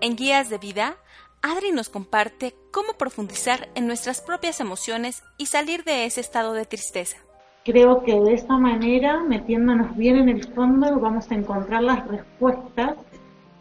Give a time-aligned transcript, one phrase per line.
[0.00, 0.96] en Guías de Vida,
[1.42, 6.66] Adri nos comparte cómo profundizar en nuestras propias emociones y salir de ese estado de
[6.66, 7.16] tristeza.
[7.64, 12.96] Creo que de esta manera, metiéndonos bien en el fondo, vamos a encontrar las respuestas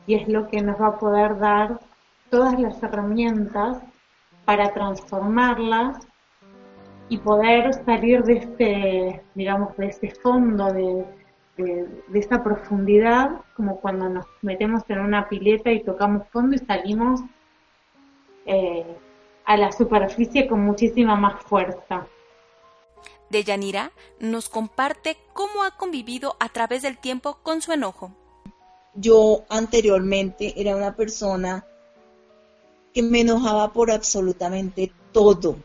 [0.07, 1.79] y es lo que nos va a poder dar
[2.29, 3.77] todas las herramientas
[4.45, 6.07] para transformarlas
[7.09, 11.05] y poder salir de este, digamos, de este fondo, de,
[11.63, 17.21] de, esta profundidad, como cuando nos metemos en una pileta y tocamos fondo y salimos
[18.45, 18.85] eh,
[19.45, 22.07] a la superficie con muchísima más fuerza.
[23.29, 28.11] Deyanira nos comparte cómo ha convivido a través del tiempo con su enojo.
[28.95, 31.63] Yo anteriormente era una persona
[32.93, 35.57] que me enojaba por absolutamente todo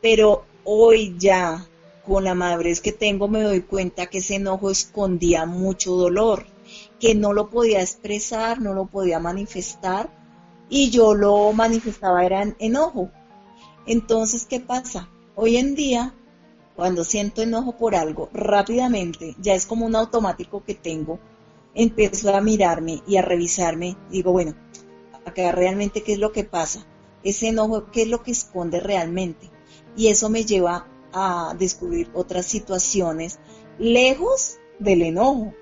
[0.00, 1.66] pero hoy ya,
[2.10, 6.44] con la madurez que tengo, me doy cuenta que ese enojo escondía mucho dolor,
[6.98, 10.10] que no lo podía expresar, no lo podía manifestar,
[10.68, 13.12] y yo lo manifestaba era en enojo.
[13.86, 15.08] Entonces, ¿qué pasa?
[15.36, 16.12] Hoy en día,
[16.74, 21.20] cuando siento enojo por algo, rápidamente, ya es como un automático que tengo,
[21.76, 24.56] empiezo a mirarme y a revisarme, digo, bueno,
[25.24, 26.84] acá realmente qué es lo que pasa,
[27.22, 29.48] ese enojo, qué es lo que esconde realmente
[29.96, 33.38] y eso me lleva a descubrir otras situaciones
[33.78, 35.54] lejos del enojo.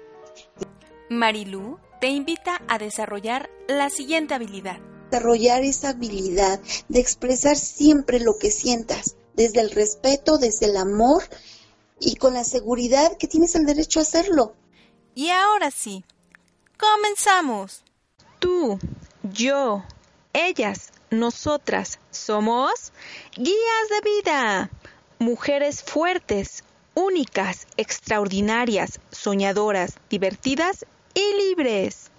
[1.11, 4.79] Marilú te invita a desarrollar la siguiente habilidad.
[5.11, 11.23] Desarrollar esa habilidad de expresar siempre lo que sientas, desde el respeto, desde el amor
[12.01, 14.55] y con la seguridad que tienes el derecho a hacerlo.
[15.15, 16.05] Y ahora sí,
[16.79, 17.83] comenzamos.
[18.39, 18.79] Tú,
[19.23, 19.83] yo,
[20.33, 22.93] ellas, nosotras somos
[23.37, 24.71] guías de vida,
[25.19, 26.65] mujeres fuertes,
[26.95, 32.11] únicas, extraordinarias, soñadoras, divertidas y libres.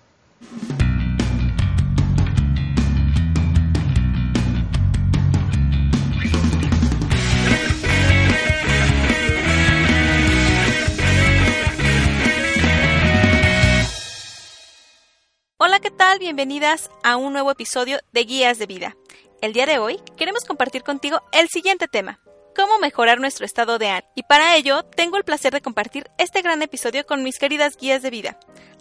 [15.61, 16.19] Hola, ¿qué tal?
[16.19, 18.95] Bienvenidas a un nuevo episodio de Guías de Vida.
[19.41, 22.19] El día de hoy queremos compartir contigo el siguiente tema,
[22.59, 24.11] cómo mejorar nuestro estado de ánimo.
[24.15, 28.01] Y para ello tengo el placer de compartir este gran episodio con mis queridas guías
[28.01, 28.37] de vida,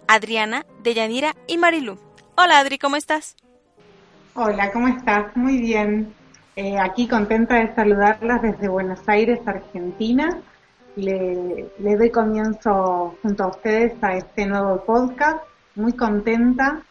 [0.09, 1.97] Adriana, Deyanira y Marilu.
[2.37, 3.37] Hola Adri, ¿cómo estás?
[4.35, 5.37] Hola, ¿cómo estás?
[5.37, 6.13] Muy bien.
[6.57, 10.41] Eh, aquí contenta de saludarlas desde Buenos Aires, Argentina.
[10.97, 15.39] Le, doy comienzo junto a ustedes a este nuevo podcast
[15.77, 16.83] muy contenta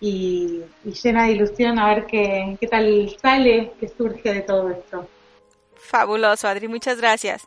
[0.00, 0.60] y,
[1.02, 5.08] llena de ilusión a ver qué, qué tal sale, qué surge de todo esto.
[5.86, 7.46] Fabuloso, Adri, muchas gracias.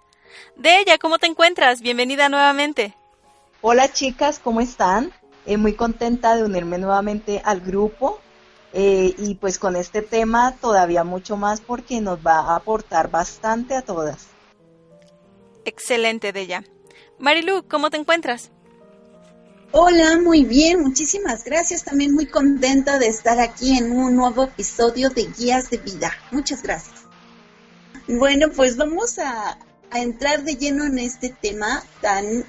[0.55, 1.81] De ella, ¿cómo te encuentras?
[1.81, 2.95] Bienvenida nuevamente.
[3.61, 5.11] Hola chicas, ¿cómo están?
[5.45, 8.19] Eh, muy contenta de unirme nuevamente al grupo
[8.71, 13.75] eh, y pues con este tema todavía mucho más porque nos va a aportar bastante
[13.75, 14.27] a todas.
[15.65, 16.63] Excelente, de ella.
[17.19, 18.51] Marilu, ¿cómo te encuentras?
[19.71, 21.83] Hola, muy bien, muchísimas gracias.
[21.83, 26.11] También muy contenta de estar aquí en un nuevo episodio de Guías de Vida.
[26.31, 26.98] Muchas gracias.
[28.11, 29.59] Bueno, pues vamos a,
[29.93, 32.43] entrar de lleno en este tema tan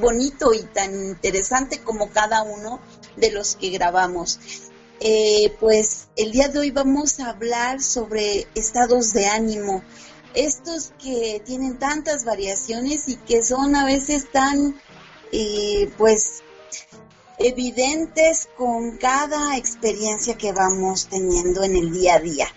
[0.00, 2.80] bonito y tan interesante como cada uno
[3.16, 4.40] de los que grabamos.
[4.98, 9.84] Eh, pues el día de hoy vamos a hablar sobre estados de ánimo,
[10.34, 14.74] estos que tienen tantas variaciones y que son a veces tan
[15.30, 16.42] y pues
[17.38, 22.48] evidentes con cada experiencia que vamos teniendo en el día a día.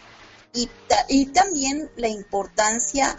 [1.09, 3.15] Y, también la importancia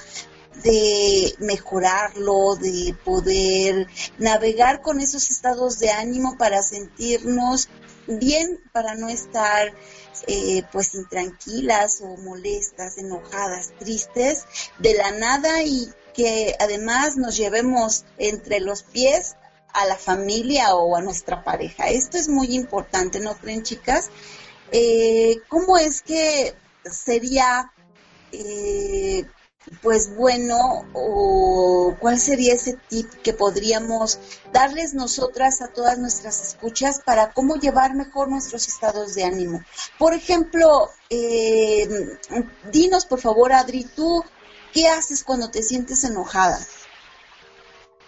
[0.62, 3.87] de mejorarlo, de poder
[4.19, 7.69] navegar con esos estados de ánimo para sentirnos
[8.08, 9.73] bien, para no estar
[10.26, 14.44] eh, pues intranquilas o molestas, enojadas, tristes
[14.79, 19.37] de la nada y que además nos llevemos entre los pies
[19.73, 21.88] a la familia o a nuestra pareja.
[21.88, 24.11] Esto es muy importante, ¿no creen, chicas?
[24.73, 26.55] Eh, ¿Cómo es que
[26.90, 27.73] sería
[28.32, 29.25] eh,
[29.82, 34.19] pues bueno, o ¿cuál sería ese tip que podríamos
[34.52, 39.62] darles nosotras a todas nuestras escuchas para cómo llevar mejor nuestros estados de ánimo?
[39.99, 41.87] Por ejemplo, eh,
[42.73, 44.25] dinos por favor, Adri, tú,
[44.73, 46.58] ¿qué haces cuando te sientes enojada?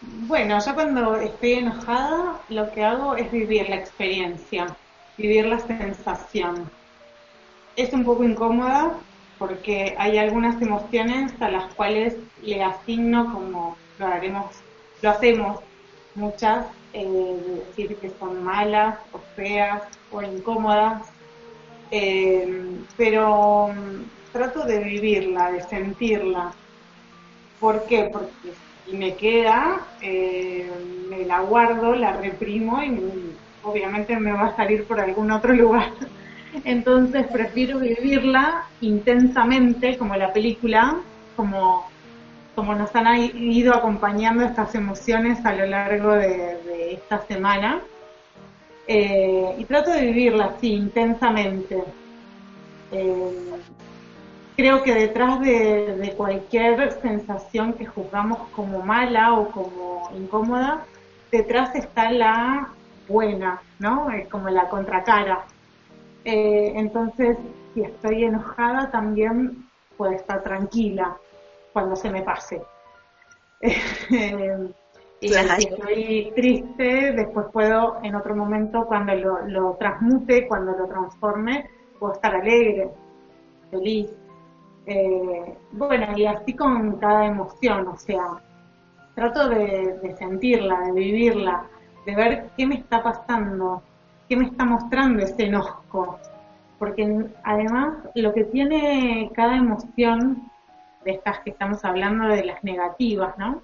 [0.00, 4.75] Bueno, yo cuando estoy enojada lo que hago es vivir la experiencia,
[5.19, 6.71] vivir la sensación.
[7.82, 9.06] Es un poco incómoda
[9.38, 14.62] porque hay algunas emociones a las cuales le asigno como lo haremos,
[15.00, 15.61] lo hacemos
[16.15, 17.06] muchas, eh,
[17.67, 21.09] decir que son malas o feas o incómodas,
[21.91, 22.47] eh,
[22.97, 26.59] pero mm, trato de vivirla, de sentirla.
[27.59, 28.09] ¿Por qué?
[28.12, 30.71] Porque y me queda, eh,
[31.09, 35.94] me la guardo, la reprimo y obviamente me va a salir por algún otro lugar.
[36.64, 40.97] Entonces prefiero vivirla intensamente, como la película,
[41.37, 41.88] como,
[42.55, 47.81] como nos han ido acompañando estas emociones a lo largo de, esta semana.
[48.87, 51.85] Eh, y trato de vivirla así, intensamente.
[52.93, 53.61] Eh,
[54.56, 60.85] creo que detrás de, cualquier sensación que juzgamos como mala o como incómoda,
[61.31, 62.69] detrás está la
[63.08, 64.11] buena, ¿no?
[64.11, 65.44] Es como la contracara.
[66.25, 67.37] Eh, entonces,
[67.75, 71.17] si estoy enojada, también puedo estar tranquila
[71.72, 72.62] cuando se me pase.
[73.61, 80.87] y si estoy triste, después puedo, en otro momento, cuando lo, lo transmute, cuando lo
[80.87, 81.69] transforme,
[81.99, 82.90] puedo estar alegre,
[83.70, 84.11] feliz.
[84.87, 88.40] Eh, bueno, y así con cada emoción, o sea,
[89.14, 91.66] trato de, sentirla, de vivirla,
[92.06, 93.82] de ver qué me está pasando,
[94.28, 95.80] qué me está mostrando ese enojo.
[96.78, 100.50] Porque además lo que tiene cada emoción,
[101.04, 103.62] de estas que estamos hablando, de las negativas, ¿no?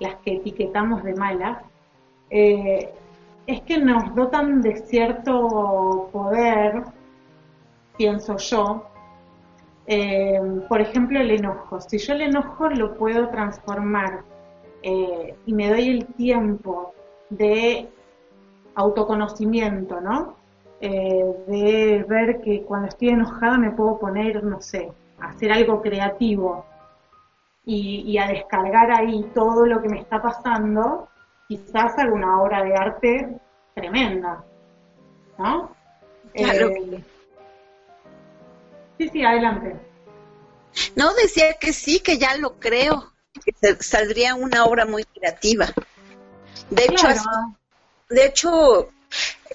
[0.00, 1.58] Las que etiquetamos de malas,
[2.30, 2.92] eh,
[3.46, 6.82] es que nos dotan de cierto poder,
[7.96, 8.84] pienso yo,
[9.86, 11.80] eh, por ejemplo, el enojo.
[11.80, 14.22] Si yo el enojo lo puedo transformar
[14.82, 16.92] eh, y me doy el tiempo
[17.30, 17.88] de
[18.74, 20.36] autoconocimiento, ¿no?
[20.80, 25.82] Eh, de ver que cuando estoy enojada me puedo poner, no sé, a hacer algo
[25.82, 26.64] creativo
[27.64, 31.08] y, y, a descargar ahí todo lo que me está pasando,
[31.48, 33.28] quizás haga una obra de arte
[33.74, 34.44] tremenda,
[35.36, 35.74] ¿no?
[36.32, 36.70] Claro.
[38.98, 39.76] Sí, sí, adelante.
[40.94, 43.12] No, decía que sí, que ya lo creo,
[43.44, 43.52] que
[43.82, 45.66] saldría una obra muy creativa.
[46.70, 47.08] De hecho,
[48.10, 48.88] de hecho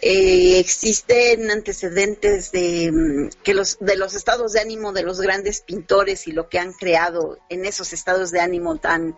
[0.01, 5.61] eh, existen antecedentes de mm, que los de los estados de ánimo de los grandes
[5.61, 9.17] pintores y lo que han creado en esos estados de ánimo tan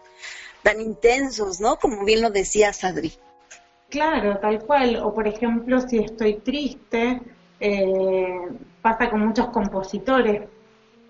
[0.63, 1.77] tan intensos, ¿no?
[1.77, 3.13] Como bien lo decía Sadri.
[3.89, 4.97] Claro, tal cual.
[4.97, 7.21] O por ejemplo, si estoy triste,
[7.59, 8.49] eh,
[8.81, 10.43] pasa con muchos compositores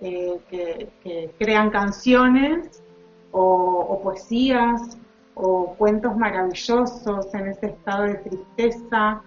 [0.01, 2.83] eh, que, crean canciones
[3.31, 4.97] o, poesías
[5.35, 9.21] o cuentos maravillosos en ese estado de tristeza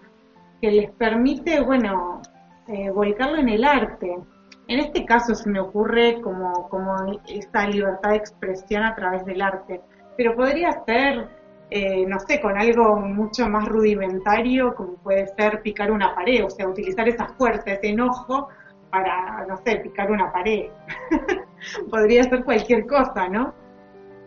[0.61, 2.23] que les permite, bueno,
[2.67, 4.19] eh, volcarlo en el arte.
[4.67, 6.97] En este caso se me ocurre como, como
[7.27, 9.81] esta libertad de expresión a través del arte,
[10.17, 11.29] pero podría ser
[11.71, 16.49] eh, no sé, con algo mucho más rudimentario, como puede ser picar una pared, o
[16.49, 18.49] sea, utilizar esa fuerza, ese enojo
[18.91, 20.71] para, no sé, picar una pared.
[21.91, 23.53] Podría ser cualquier cosa, ¿no?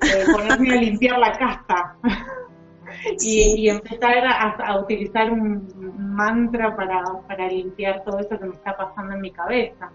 [0.01, 1.96] Eh, ponerme a limpiar la casa.
[3.20, 5.67] y, empezar a, utilizar un
[5.98, 9.91] mantra para, para, limpiar todo eso que me está pasando en mi cabeza.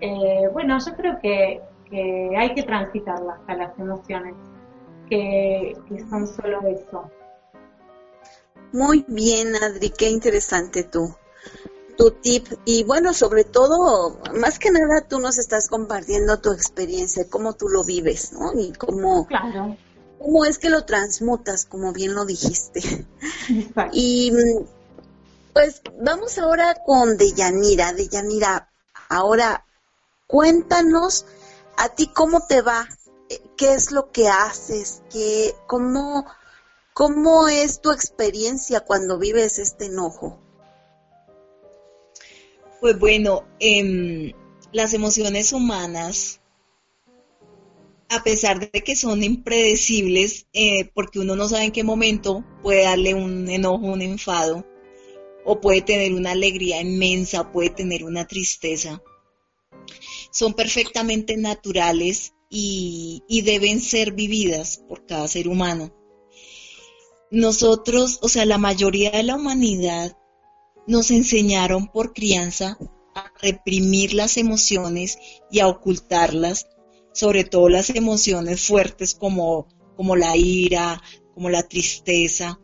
[0.00, 4.34] Eh, bueno, yo creo que, que hay que transitarlas a las emociones
[5.08, 5.76] que,
[6.10, 7.10] son solo eso.
[8.72, 11.14] Muy bien, Adri, qué interesante tú
[11.96, 17.28] tu tip y bueno, sobre todo, más que nada tú nos estás compartiendo tu experiencia,
[17.28, 18.52] cómo tú lo vives, ¿no?
[18.58, 19.26] Y cómo,
[20.18, 23.06] cómo es que lo transmutas, como bien lo dijiste.
[23.92, 24.32] Y
[25.52, 27.92] pues vamos ahora con Deyanira.
[27.92, 28.68] Deyanira,
[29.08, 29.64] ahora
[30.26, 31.24] cuéntanos
[31.76, 32.88] a ti cómo te va
[33.56, 36.26] qué es lo que haces, qué, cómo,
[36.92, 40.38] cómo es tu experiencia cuando vives este enojo.
[42.80, 44.32] Pues bueno, em,
[44.72, 46.40] las emociones humanas,
[48.08, 52.84] a pesar de que son impredecibles, eh, porque uno no sabe en qué momento puede
[52.84, 54.66] darle un enojo, un enfado,
[55.44, 59.02] o puede tener una alegría inmensa, puede tener una tristeza,
[60.30, 65.94] son perfectamente naturales y, y deben ser vividas por cada ser humano.
[67.30, 70.16] Nosotros, o sea, la mayoría de la humanidad
[70.86, 72.78] nos enseñaron por crianza
[73.14, 75.18] a reprimir las emociones
[75.50, 76.66] y a ocultarlas,
[77.12, 79.66] sobre todo las emociones fuertes como,
[79.96, 81.02] como la ira,
[81.34, 82.60] como la tristeza,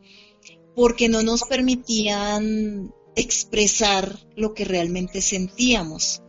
[0.74, 6.22] porque no nos permitían expresar lo que realmente sentíamos.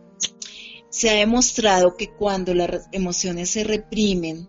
[0.90, 4.48] Se ha demostrado que cuando las emociones se reprimen,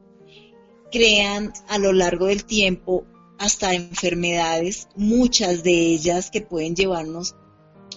[0.91, 3.05] crean a lo largo del tiempo
[3.37, 7.35] hasta enfermedades, muchas de ellas que pueden llevarnos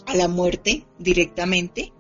[0.07, 1.93] a la muerte directamente.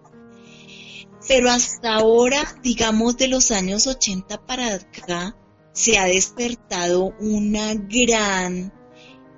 [1.26, 5.36] Pero hasta ahora, digamos de los años 80 para acá,
[5.72, 8.72] se ha despertado una gran,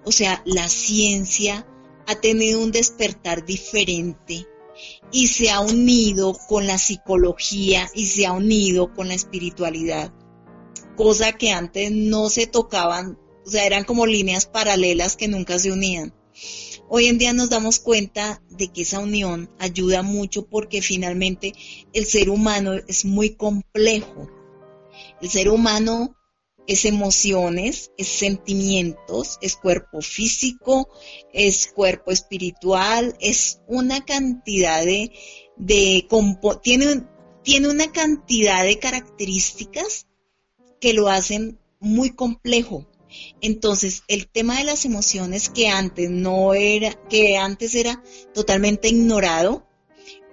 [0.04, 1.66] o sea, la ciencia
[2.06, 4.46] ha tenido un despertar diferente
[5.12, 10.12] y se ha unido con la psicología y se ha unido con la espiritualidad,
[10.96, 13.18] cosa que antes no se tocaban,
[13.50, 16.14] o sea, eran como líneas paralelas que nunca se unían.
[16.88, 21.52] Hoy en día nos damos cuenta de que esa unión ayuda mucho porque finalmente
[21.92, 24.30] el ser humano es muy complejo.
[25.20, 26.14] El ser humano
[26.68, 30.88] es emociones, es sentimientos, es cuerpo físico,
[31.32, 35.10] es cuerpo espiritual, es una cantidad de,
[36.62, 37.04] tiene,
[37.42, 40.06] tiene una cantidad de características
[40.80, 42.86] que lo hacen muy complejo.
[43.42, 48.02] Entonces, el tema de las emociones que antes no era, que antes era
[48.34, 49.66] totalmente ignorado,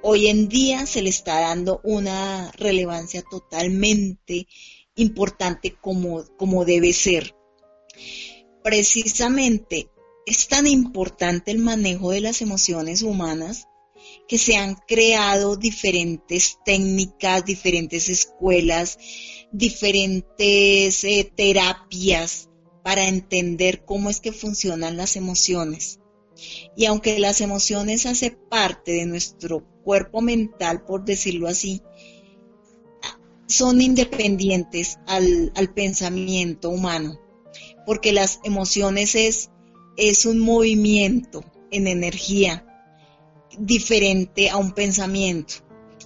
[0.01, 4.47] hoy en día se le está dando una relevancia totalmente
[4.95, 7.35] importante como, como debe ser.
[8.63, 9.89] Precisamente
[10.25, 13.67] es tan importante el manejo de las emociones humanas
[14.27, 18.97] que se han creado diferentes técnicas, diferentes escuelas,
[19.51, 22.49] diferentes eh, terapias
[22.87, 25.99] para entender cómo es que funcionan las emociones.
[26.77, 31.81] Y aunque las emociones hacen parte de nuestro cuerpo mental, por decirlo así,
[33.45, 37.19] son independientes al, pensamiento humano,
[37.85, 39.49] porque las emociones es,
[39.97, 42.65] es un movimiento en energía
[43.59, 45.55] diferente a un pensamiento.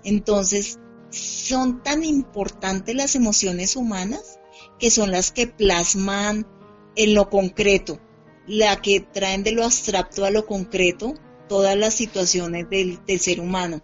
[0.04, 0.80] Entonces,
[1.12, 4.40] son tan importantes las emociones humanas
[4.80, 6.48] que son las que plasman
[6.96, 8.00] en lo concreto,
[8.48, 11.16] la que traen de lo abstracto a lo concreto
[11.48, 13.82] todas las situaciones del, ser humano.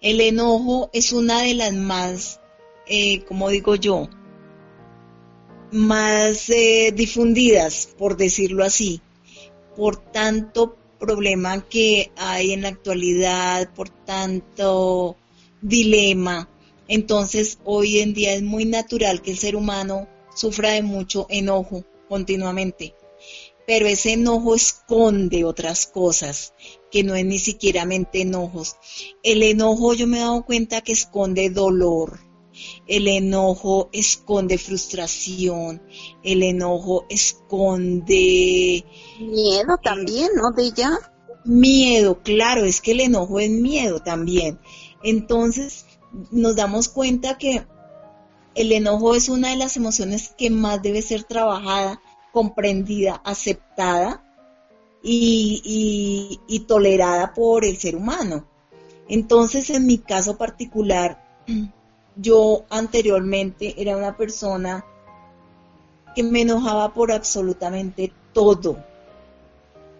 [0.00, 2.40] El enojo es una de las más,
[2.86, 4.08] eh, como digo yo,
[5.70, 9.00] más eh, difundidas, por decirlo así,
[9.76, 15.16] por tanto problema que hay en la actualidad, por tanto
[15.60, 16.48] dilema.
[16.86, 21.84] Entonces, hoy en día es muy natural que el ser humano sufra de mucho enojo
[22.08, 22.94] continuamente.
[23.66, 26.52] Pero ese enojo esconde otras cosas,
[26.90, 28.76] que no es ni siquiera mente enojos.
[29.22, 32.20] El enojo yo me he dado cuenta que esconde dolor,
[32.86, 35.82] el enojo esconde frustración,
[36.22, 38.84] el enojo esconde...
[39.18, 40.52] Miedo también, ¿no?
[40.52, 40.90] De ella.
[41.44, 44.60] Miedo, claro, es que el enojo es miedo también.
[45.02, 45.86] Entonces
[46.30, 47.66] nos damos cuenta que
[48.54, 52.00] el enojo es una de las emociones que más debe ser trabajada,
[52.32, 54.22] comprendida, aceptada
[55.02, 58.44] y, tolerada por el ser humano.
[59.08, 61.22] Entonces, en mi caso particular,
[62.16, 64.84] yo anteriormente era una persona
[66.14, 68.78] que me enojaba por absolutamente todo,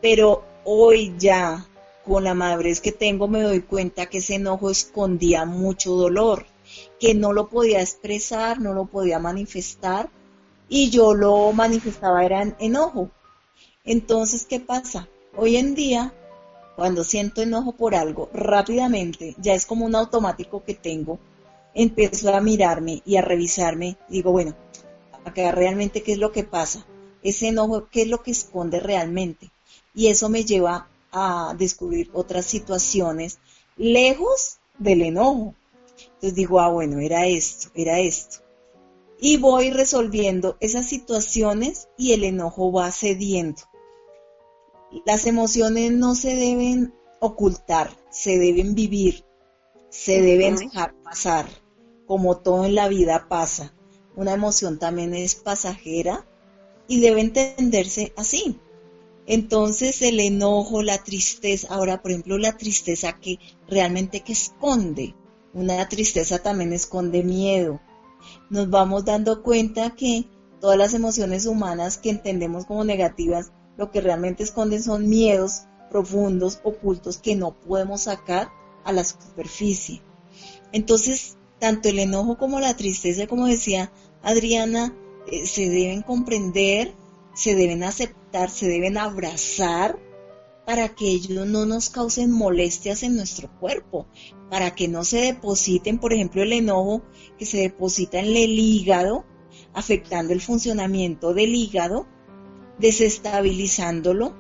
[0.01, 1.67] pero hoy ya,
[2.05, 6.47] con la madurez que tengo, me doy cuenta que ese enojo escondía mucho dolor
[6.99, 10.11] que no lo podía expresar, no lo podía manifestar
[10.69, 13.11] y yo lo manifestaba era en enojo.
[13.85, 15.09] Entonces, ¿qué pasa?
[15.37, 16.15] Hoy en día,
[16.77, 21.19] cuando siento enojo por algo, rápidamente, ya es como un automático que tengo,
[21.75, 24.55] empiezo a mirarme y a revisarme, digo, bueno,
[25.25, 26.87] acá realmente qué es lo que pasa,
[27.23, 29.51] ese enojo, qué es lo que esconde realmente.
[29.95, 33.39] Y eso me lleva a descubrir otras situaciones
[33.77, 35.55] lejos del enojo,
[36.25, 38.39] entonces digo, ah, bueno, era esto, era esto.
[39.21, 43.61] Y voy resolviendo esas situaciones y el enojo va cediendo.
[45.05, 49.27] Las emociones no se deben ocultar, se deben vivir,
[49.91, 51.47] se deben dejar pasar,
[52.07, 53.75] como todo en la vida pasa.
[54.17, 56.27] Una emoción también es pasajera
[56.89, 58.59] y debe entenderse así.
[59.27, 63.39] Entonces el enojo, la tristeza, ahora por ejemplo la tristeza que
[63.69, 65.15] realmente que esconde,
[65.55, 67.81] una tristeza también esconde miedo.
[68.51, 70.25] nos vamos dando cuenta que
[70.61, 76.61] todas las emociones humanas que entendemos como negativas, lo que realmente esconden son miedos profundos,
[76.65, 78.49] ocultos, que no podemos sacar
[78.85, 80.03] a la superficie.
[80.73, 83.93] Entonces, tanto el enojo como la tristeza, como decía
[84.23, 84.95] Adriana,
[85.31, 86.93] eh, se deben comprender,
[87.35, 89.99] se deben aceptar, se deben abrazar
[90.67, 94.07] para que ellos no nos causen molestias en nuestro cuerpo,
[94.51, 97.03] para que no se depositen, por ejemplo, el enojo
[97.39, 99.25] que se deposita en el hígado,
[99.73, 102.07] afectando el funcionamiento del hígado,
[102.79, 104.35] desestabilizándolo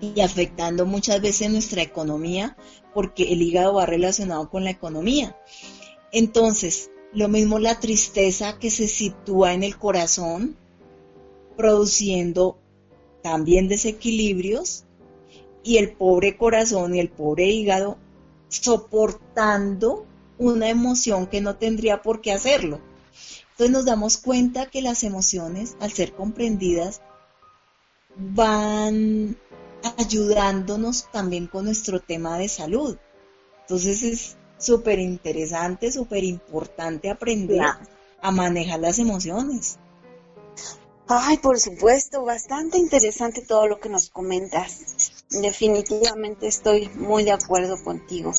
[0.00, 2.56] y afectando muchas veces nuestra economía,
[2.92, 5.36] porque el hígado va relacionado con la economía.
[6.12, 10.56] Entonces, lo mismo la tristeza que se sitúa en el corazón,
[11.56, 12.58] produciendo
[13.22, 14.83] también desequilibrios,
[15.64, 17.98] y el pobre corazón y el pobre hígado
[18.48, 20.06] soportando
[20.38, 22.80] una emoción que no tendría por qué hacerlo.
[23.52, 27.00] Entonces nos damos cuenta que las emociones, al ser comprendidas,
[28.16, 29.36] van
[29.96, 32.96] ayudándonos también con nuestro tema de salud.
[33.62, 37.62] Entonces es súper interesante, súper importante aprender
[38.20, 39.78] a manejar las emociones.
[41.06, 45.13] Ay, por supuesto, bastante interesante todo lo que nos comentas.
[45.30, 48.32] Definitivamente estoy muy de acuerdo contigo.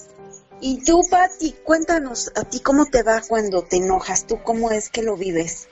[0.62, 4.90] Y tú, Patti, cuéntanos a ti cómo te va cuando te enojas, tú cómo es
[4.90, 5.68] que lo vives.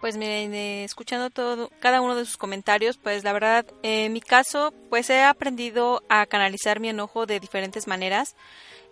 [0.00, 4.72] Pues miren, escuchando todo, cada uno de sus comentarios, pues la verdad, en mi caso,
[4.90, 8.36] pues he aprendido a canalizar mi enojo de diferentes maneras.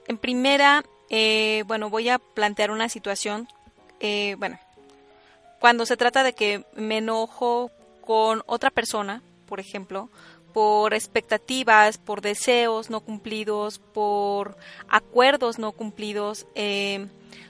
[0.09, 3.47] En primera, eh, bueno, voy a plantear una situación,
[4.01, 4.59] eh, bueno,
[5.61, 7.71] cuando se trata de que me enojo
[8.05, 10.09] con otra persona, por ejemplo,
[10.53, 14.57] por expectativas, por deseos no cumplidos, por
[14.89, 16.47] acuerdos no cumplidos,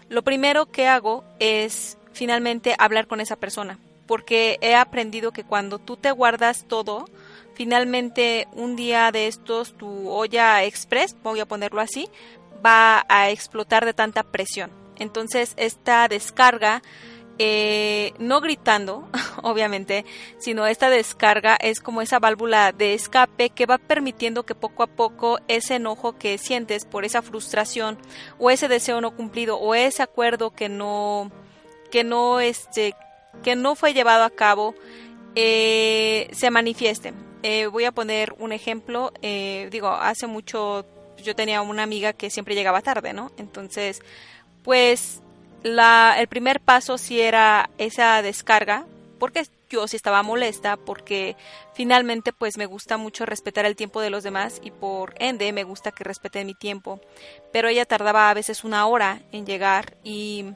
[0.09, 5.79] lo primero que hago es finalmente hablar con esa persona, porque he aprendido que cuando
[5.79, 7.07] tú te guardas todo,
[7.55, 12.09] finalmente un día de estos tu olla express, voy a ponerlo así,
[12.65, 14.71] va a explotar de tanta presión.
[14.99, 16.83] Entonces esta descarga,
[17.39, 19.09] eh, no gritando,
[19.43, 20.05] obviamente,
[20.39, 24.87] sino esta descarga es como esa válvula de escape que va permitiendo que poco a
[24.87, 27.99] poco ese enojo que sientes por esa frustración
[28.39, 31.31] o ese deseo no cumplido o ese acuerdo que no
[31.93, 32.97] que no, este,
[33.43, 34.75] que no fue llevado a cabo
[35.35, 37.13] eh, se manifieste.
[37.43, 39.13] Eh, voy a poner un ejemplo.
[39.23, 40.87] Eh, digo, hace mucho
[41.19, 43.31] yo tenía una amiga que siempre llegaba tarde, ¿no?
[43.37, 44.01] Entonces,
[44.63, 45.22] pues
[45.63, 48.87] la, el primer paso sí era esa descarga,
[49.19, 51.37] porque yo sí estaba molesta, porque
[51.75, 55.65] finalmente pues me gusta mucho respetar el tiempo de los demás y por ende me
[55.65, 57.01] gusta que respete mi tiempo.
[57.53, 60.53] Pero ella tardaba a veces una hora en llegar y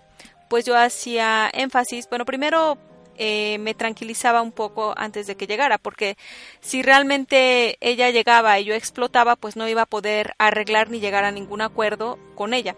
[0.48, 2.78] pues yo hacía énfasis, bueno, primero
[3.18, 6.16] eh, me tranquilizaba un poco antes de que llegara, porque
[6.60, 11.24] si realmente ella llegaba y yo explotaba, pues no iba a poder arreglar ni llegar
[11.24, 12.74] a ningún acuerdo con ella.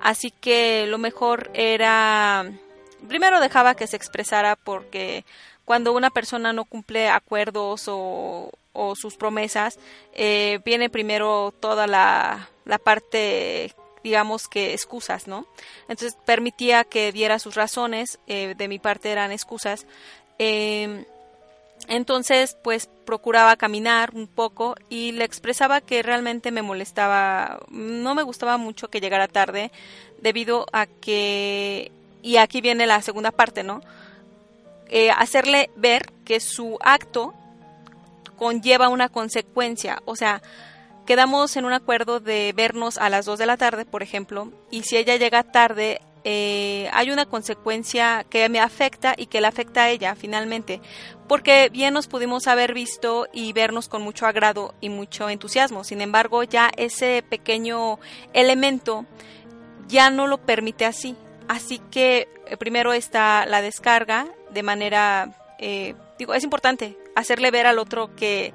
[0.00, 2.50] Así que lo mejor era,
[3.08, 5.24] primero dejaba que se expresara porque
[5.64, 8.50] cuando una persona no cumple acuerdos o,
[8.94, 9.78] sus promesas,
[10.14, 15.46] eh, viene primero toda la, la parte digamos que excusas, ¿no?
[15.88, 19.86] Entonces permitía que diera sus razones, eh, de mi parte eran excusas.
[20.38, 21.04] Em,
[21.88, 28.22] entonces, pues procuraba caminar un poco y le expresaba que realmente me molestaba, no me
[28.22, 29.72] gustaba mucho que llegara tarde,
[30.20, 31.90] debido a que,
[32.22, 33.82] y aquí viene la segunda parte, ¿no?
[34.88, 37.34] Eh, hacerle ver que su acto
[38.36, 40.42] conlleva una consecuencia, o sea,
[41.06, 44.82] quedamos en un acuerdo de vernos a las 2 de la tarde, por ejemplo, y
[44.82, 49.84] si ella llega tarde, eh, hay una consecuencia que me afecta y que le afecta
[49.84, 50.80] a ella finalmente,
[51.26, 56.00] porque bien nos pudimos haber visto y vernos con mucho agrado y mucho entusiasmo, sin
[56.00, 57.98] embargo ya ese pequeño
[58.32, 59.04] elemento
[59.88, 61.16] ya no lo permite así,
[61.48, 67.66] así que eh, primero está la descarga de manera, eh, digo, es importante hacerle ver
[67.66, 68.54] al otro que,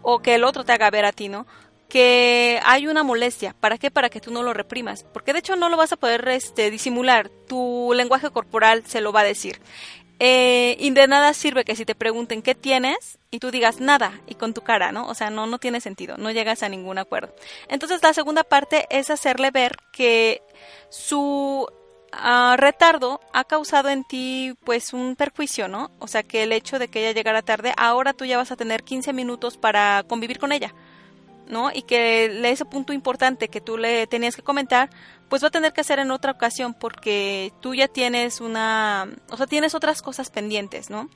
[0.00, 1.46] o que el otro te haga ver a ti, ¿no?
[1.92, 3.54] Que hay una molestia.
[3.60, 3.90] ¿Para qué?
[3.90, 5.04] Para que tú no lo reprimas.
[5.12, 7.28] Porque de hecho no lo vas a poder este, disimular.
[7.28, 9.60] Tu lenguaje corporal se lo va a decir.
[10.18, 14.22] Eh, y de nada sirve que si te pregunten qué tienes y tú digas nada
[14.26, 15.06] y con tu cara, ¿no?
[15.06, 17.34] O sea, no, no tiene sentido, no llegas a ningún acuerdo.
[17.68, 20.40] Entonces la segunda parte es hacerle ver que
[20.88, 21.68] su
[22.12, 25.90] ah, retardo ha causado en ti pues un perjuicio, ¿no?
[25.98, 28.56] O sea, que el hecho de que ella llegara tarde, ahora tú ya vas a
[28.56, 30.72] tener 15 minutos para convivir con ella
[31.74, 34.90] Y que ese punto importante que tú le tenías que comentar,
[35.28, 39.36] pues va a tener que hacer en otra ocasión porque tú ya tienes una, o
[39.36, 41.08] sea, tienes otras cosas pendientes, ¿no?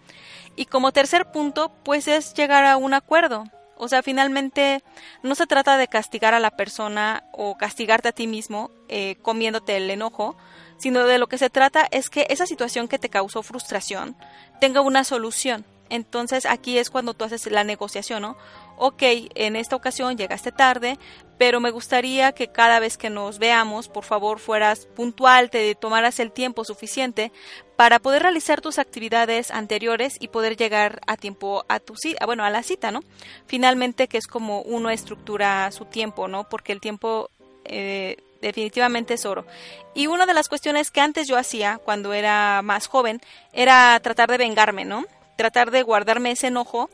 [0.57, 3.45] Y como tercer punto, pues es llegar a un acuerdo.
[3.79, 4.83] O sea, finalmente
[5.23, 9.77] no se trata de castigar a la persona o castigarte a ti mismo eh, comiéndote
[9.77, 10.37] el enojo,
[10.79, 14.17] sino de lo que se trata es que esa situación que te causó frustración
[14.61, 15.67] tenga una solución.
[15.91, 18.37] Entonces aquí es cuando tú haces la negociación, ¿no?
[18.77, 19.03] Ok,
[19.35, 20.99] en esta ocasión llegaste tarde,
[21.39, 26.19] pero me gustaría que cada vez que nos veamos, por favor, fueras puntual, te tomaras
[26.19, 27.31] el tiempo suficiente
[27.77, 32.45] para poder realizar tus actividades anteriores y poder llegar a tiempo a tu cita, bueno,
[32.45, 33.01] a la cita, ¿no?
[33.47, 36.49] Finalmente, que es como uno estructura su tiempo, ¿no?
[36.49, 37.29] Porque el tiempo
[37.65, 39.47] eh, definitivamente es oro.
[39.95, 43.21] Y una de las cuestiones que antes yo hacía cuando era más joven
[43.53, 45.05] era tratar de vengarme, ¿no?
[45.37, 46.89] Tratar de guardarme ese enojo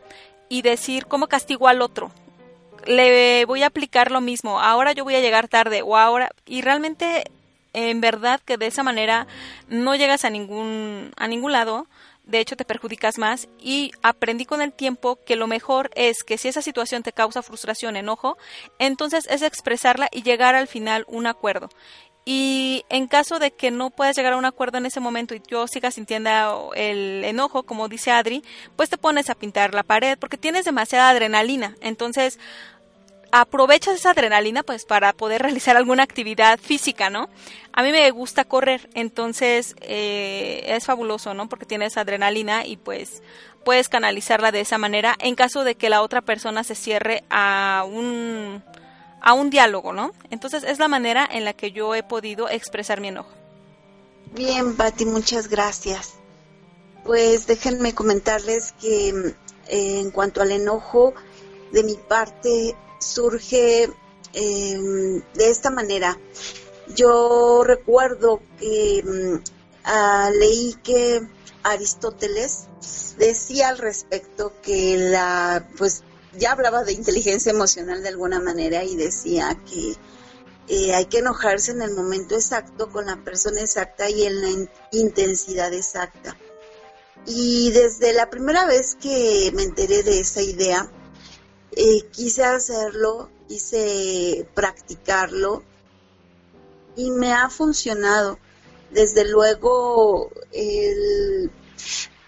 [0.52, 2.12] y decir cómo castigo al otro.
[2.84, 6.60] Le voy a aplicar lo mismo, ahora yo voy a llegar tarde o ahora y
[6.60, 7.24] realmente
[7.72, 9.26] en verdad que de esa manera
[9.68, 11.86] no llegas a ningún a ningún lado,
[12.24, 16.36] de hecho te perjudicas más y aprendí con el tiempo que lo mejor es que
[16.36, 18.36] si esa situación te causa frustración, enojo,
[18.78, 21.70] entonces es expresarla y llegar al final un acuerdo.
[22.24, 25.42] Y en caso de que no puedas llegar a un acuerdo en ese momento y
[25.48, 28.44] yo siga sintiendo el enojo, como dice Adri,
[28.76, 31.74] pues te pones a pintar la pared porque tienes demasiada adrenalina.
[31.80, 32.38] Entonces,
[33.32, 37.28] aprovechas esa adrenalina pues para poder realizar alguna actividad física, ¿no?
[37.72, 41.48] A mí me gusta correr, entonces eh, es fabuloso, ¿no?
[41.48, 43.22] Porque tienes adrenalina y pues
[43.64, 47.84] puedes canalizarla de esa manera en caso de que la otra persona se cierre a
[47.88, 48.62] un
[49.22, 50.12] a un diálogo, ¿no?
[50.30, 53.30] Entonces es la manera en la que yo he podido expresar mi enojo.
[54.34, 56.14] Bien, Patti, muchas gracias.
[57.04, 59.08] Pues déjenme comentarles que
[59.68, 61.14] eh, en cuanto al enojo,
[61.72, 63.84] de mi parte surge
[64.32, 66.18] em, de esta manera.
[66.94, 69.44] Yo recuerdo que mm,
[69.84, 71.22] ah, leí que
[71.62, 72.66] Aristóteles
[73.18, 76.02] decía al respecto que la pues
[76.38, 79.96] ya hablaba de inteligencia emocional de alguna manera y decía que
[80.68, 84.68] eh, hay que enojarse en el momento exacto, con la persona exacta y en la
[84.92, 86.36] intensidad exacta.
[87.26, 90.90] Y desde la primera vez que me enteré de esa idea,
[91.72, 95.62] eh, quise hacerlo, quise practicarlo
[96.96, 98.38] y me ha funcionado.
[98.90, 101.50] Desde luego, el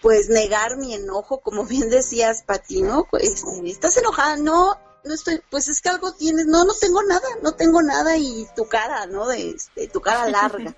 [0.05, 3.07] pues negar mi enojo, como bien decías, Pati, ¿no?
[3.11, 7.27] Pues, estás enojada, no, no estoy, pues es que algo tienes, no, no tengo nada,
[7.43, 9.27] no tengo nada y tu cara, ¿no?
[9.27, 9.57] De,
[9.91, 10.77] tu cara larga.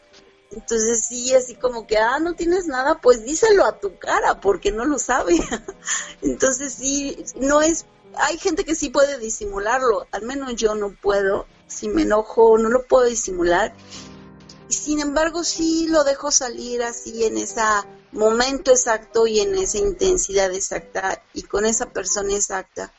[0.53, 4.71] Entonces sí, así como que, ah, no tienes nada, pues díselo a tu cara, porque
[4.71, 5.35] no lo sabe.
[6.23, 7.85] Entonces sí, no es,
[8.15, 12.69] hay gente que sí puede disimularlo, al menos yo no puedo, si me enojo no
[12.69, 13.75] lo puedo disimular.
[14.69, 20.53] Sin embargo, sí lo dejo salir así en esa momento exacto y en esa intensidad
[20.53, 22.93] exacta y con esa persona exacta.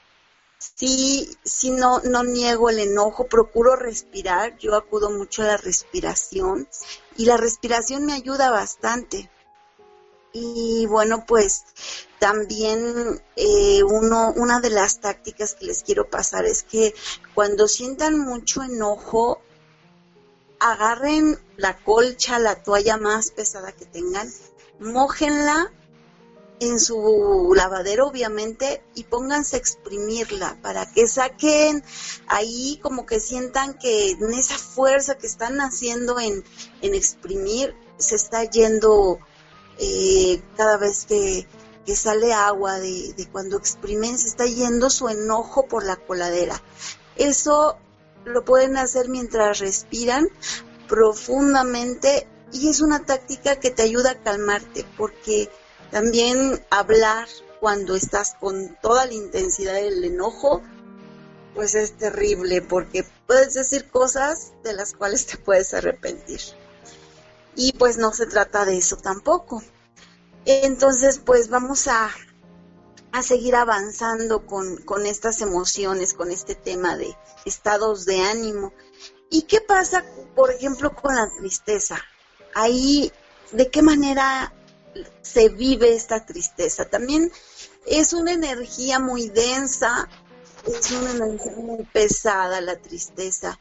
[0.59, 6.67] Sí, sí no, no niego el enojo, procuro respirar, yo acudo mucho a la respiración
[7.15, 9.29] y la respiración me ayuda bastante.
[10.33, 11.65] Y bueno, pues
[12.19, 16.93] también eh, uno, una de las tácticas que les quiero pasar es que
[17.33, 19.41] cuando sientan mucho enojo,
[20.59, 24.31] agarren la colcha, la toalla más pesada que tengan
[24.79, 25.71] mójenla
[26.59, 31.83] en su lavadero obviamente y pónganse a exprimirla para que saquen
[32.27, 36.43] ahí como que sientan que en esa fuerza que están haciendo en,
[36.81, 39.19] exprimir se está yendo
[39.77, 41.47] eh, cada vez que,
[41.95, 46.61] sale agua de, de cuando exprimen se está yendo su enojo por la coladera.
[47.15, 47.77] Eso
[48.25, 50.27] lo pueden hacer mientras respiran
[50.89, 55.49] profundamente y es una táctica que te ayuda a calmarte porque
[55.91, 57.27] también hablar
[57.59, 60.61] cuando estás con toda la intensidad del enojo,
[61.55, 66.41] pues es terrible porque puedes decir cosas de las cuales te puedes arrepentir.
[67.55, 69.63] Y pues no se trata de eso tampoco.
[70.45, 72.11] Entonces, pues vamos a,
[73.11, 78.71] a seguir avanzando con, con estas emociones, con este tema de estados de ánimo.
[79.31, 80.05] ¿Y qué pasa,
[80.35, 81.97] por ejemplo, con la tristeza?
[82.57, 83.11] Ahí,
[83.51, 84.53] ¿de qué manera
[85.21, 86.85] se vive esta tristeza?
[86.85, 87.31] También
[87.85, 90.09] es una energía muy densa,
[90.65, 93.59] es una energía muy pesada la tristeza.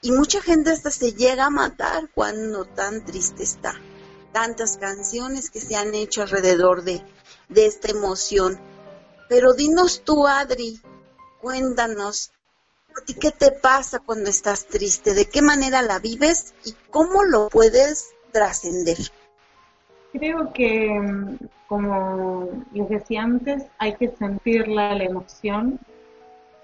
[0.00, 3.74] Y mucha gente hasta se llega a matar cuando tan triste está.
[4.32, 7.04] Tantas canciones que se han hecho alrededor de,
[7.48, 8.60] de esta emoción.
[9.28, 10.80] Pero dinos tú, Adri,
[11.40, 12.30] cuéntanos,
[13.20, 15.14] qué te pasa cuando estás triste?
[15.14, 18.96] ¿De qué manera la vives y cómo lo puedes trascender?
[20.12, 25.78] Creo que, como les decía antes, hay que sentirla, la emoción,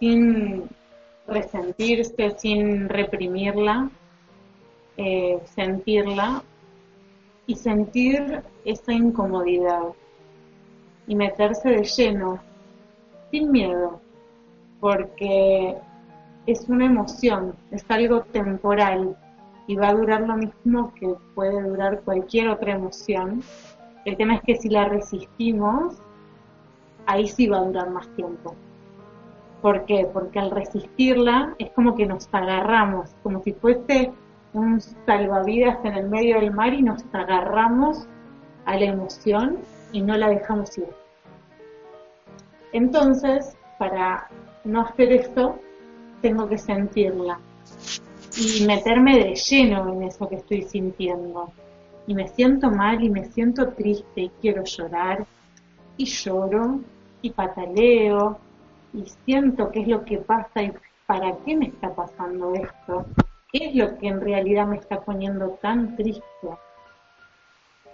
[0.01, 0.69] sin
[1.27, 3.91] resentirse, sin reprimirla,
[4.97, 6.43] eh, sentirla
[7.47, 9.89] y sentir esa incomodidad
[11.07, 12.41] y meterse de lleno,
[13.31, 14.01] sin miedo,
[14.81, 15.77] porque
[16.47, 19.17] es una emoción, es algo temporal
[19.67, 23.43] y va a durar lo mismo que puede durar cualquier otra emoción.
[24.05, 25.97] El tema es que si la resistimos,
[27.07, 28.55] ahí sí va a durar más tiempo.
[29.63, 30.07] ¿Por qué?
[30.13, 34.13] Porque al resistirla es como que nos agarramos, como si fuese
[34.53, 38.07] un salvavidas en el medio del mar y nos agarramos
[38.67, 39.59] a la emoción
[39.93, 40.89] y no la dejamos ir.
[42.73, 44.29] Entonces, para
[44.65, 45.59] no hacer esto,
[46.21, 47.39] tengo que sentirla
[48.37, 51.53] y meterme de lleno en eso que estoy sintiendo.
[52.07, 55.25] Y me siento mal y me siento triste y quiero llorar
[55.97, 56.81] y lloro
[57.23, 58.39] y pataleo
[58.93, 60.73] y siento qué es lo que pasa y
[61.07, 63.07] para qué me está pasando esto.
[63.53, 66.49] ¿Qué es lo que en realidad me está poniendo tan triste?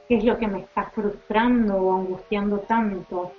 [0.09, 3.33] ¿Qué es lo que me está frustrando o angustiando tanto?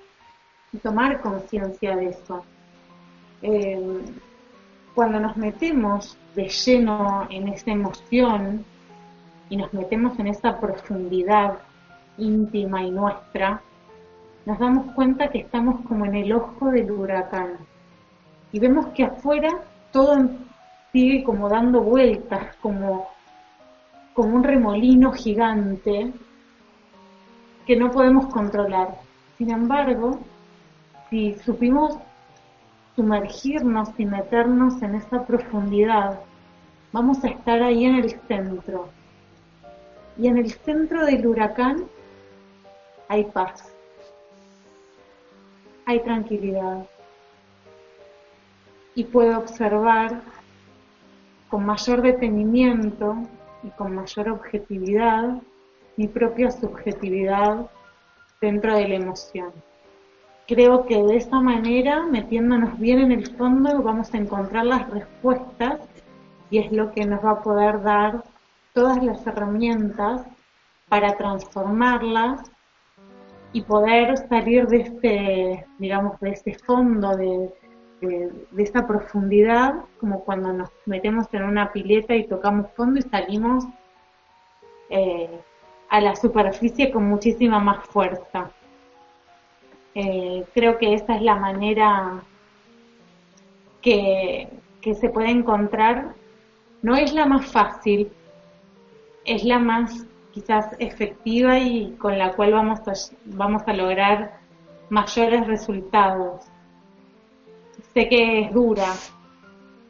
[0.71, 2.45] Y tomar conciencia de eso.
[3.41, 4.01] Eh,
[4.93, 8.65] cuando nos metemos de lleno en esa emoción
[9.49, 11.59] y nos metemos en esa profundidad
[12.17, 13.61] íntima y nuestra,
[14.45, 17.57] nos damos cuenta que estamos como en el ojo del huracán
[18.51, 19.49] y vemos que afuera
[19.91, 20.29] todo
[20.91, 23.09] sigue como dando vueltas, como,
[24.13, 26.11] como un remolino gigante
[27.65, 28.95] que no podemos controlar.
[29.37, 30.19] Sin embargo,
[31.09, 31.97] si supimos
[33.01, 36.19] sumergirnos y meternos en esa profundidad,
[36.91, 38.89] vamos a estar ahí en el centro.
[40.19, 41.85] Y en el centro del huracán
[43.07, 43.73] hay paz,
[45.87, 46.85] hay tranquilidad.
[48.93, 50.21] Y puedo observar
[51.49, 53.15] con mayor detenimiento
[53.63, 55.41] y con mayor objetividad
[55.97, 57.65] mi propia subjetividad
[58.39, 59.51] dentro de la emoción
[60.47, 65.79] creo que de esa manera, metiéndonos bien en el fondo, vamos a encontrar las respuestas
[66.49, 68.23] y es lo que nos va a poder dar
[68.73, 70.25] todas las herramientas
[70.89, 72.51] para transformarlas
[73.53, 77.53] y poder salir de este, digamos, de este fondo, de,
[78.01, 83.65] de, esa profundidad, como cuando nos metemos en una pileta y tocamos fondo y salimos
[84.89, 85.39] eh,
[85.89, 88.51] a la superficie con muchísima más fuerza.
[89.95, 92.23] Eh, creo que esa es la manera
[93.81, 94.47] que,
[94.81, 96.13] se puede encontrar.
[96.81, 98.11] No es la más fácil,
[99.25, 102.93] es la más quizás efectiva y con la cual vamos a,
[103.25, 104.39] vamos a lograr
[104.89, 106.45] mayores resultados.
[107.93, 108.93] Sé que es dura,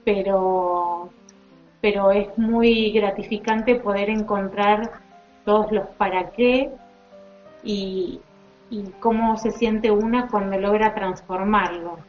[0.04, 1.10] pero,
[1.80, 4.92] pero es muy gratificante poder encontrar
[5.46, 6.72] todos los para qué
[7.64, 8.20] y,
[8.72, 12.00] y cómo se siente una cuando logra transformarlo.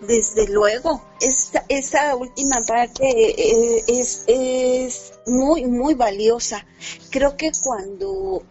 [0.00, 6.64] Desde luego, esa, esa última parte eh, es, es muy, muy valiosa.
[7.10, 8.42] Creo que cuando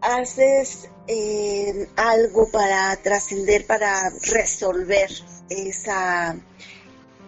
[0.00, 5.10] haces eh, algo para trascender, para resolver
[5.50, 6.36] esa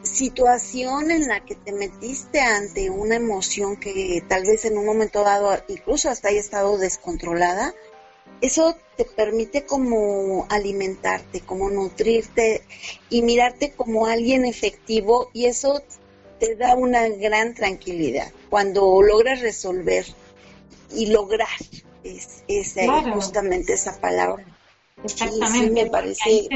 [0.07, 5.23] situación en la que te metiste ante una emoción que tal vez en un momento
[5.23, 7.75] dado incluso hasta haya estado descontrolada,
[8.41, 12.63] eso te permite como alimentarte, como nutrirte
[13.11, 15.83] y mirarte como alguien efectivo y eso
[16.39, 20.07] te da una gran tranquilidad cuando logras resolver
[20.95, 21.49] y lograr
[22.05, 22.43] es,
[23.13, 24.45] justamente esa palabra.
[25.03, 25.71] Exactamente.
[25.71, 26.49] me parece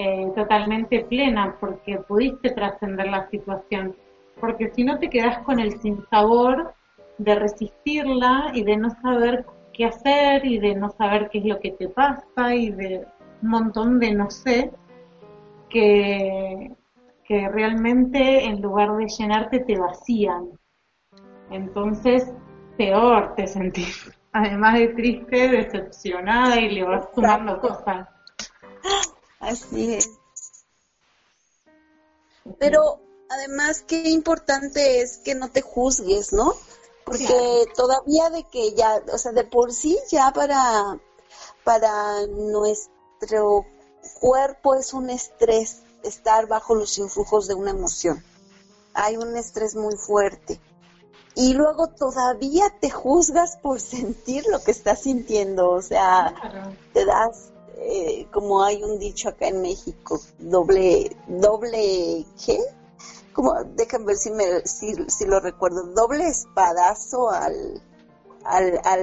[0.00, 3.96] eh, totalmente plena porque pudiste trascender la situación.
[4.40, 6.72] Porque si no te quedas con el sinsabor
[7.18, 11.58] de resistirla y de no saber qué hacer y de no saber qué es lo
[11.58, 13.06] que te pasa y de
[13.42, 14.70] un montón de no sé
[15.68, 16.70] que,
[17.24, 20.50] que realmente en lugar de llenarte te vacían.
[21.50, 22.32] Entonces,
[22.76, 24.14] peor te sentís.
[24.32, 28.08] Además de triste, decepcionada y le vas sumando cosas.
[29.48, 30.10] Así es.
[32.58, 36.54] Pero además qué importante es que no te juzgues, ¿no?
[37.04, 40.98] Porque todavía de que ya, o sea, de por sí ya para,
[41.64, 43.64] para nuestro
[44.20, 48.22] cuerpo es un estrés estar bajo los influjos de una emoción.
[48.94, 50.60] Hay un estrés muy fuerte.
[51.34, 55.70] Y luego todavía te juzgas por sentir lo que estás sintiendo.
[55.70, 56.34] O sea,
[56.92, 62.58] te das, eh, como hay un dicho acá en México, doble, doble, ¿qué?
[63.32, 67.80] Como, déjame ver si, me, si, si lo recuerdo, doble espadazo al,
[68.44, 69.00] al, al,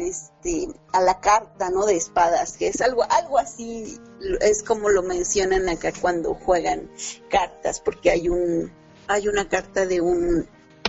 [0.00, 1.86] este, a la carta, ¿no?
[1.86, 3.98] De espadas, que es algo, algo así,
[4.42, 6.90] es como lo mencionan acá cuando juegan
[7.30, 8.70] cartas, porque hay un,
[9.06, 10.46] hay una carta de un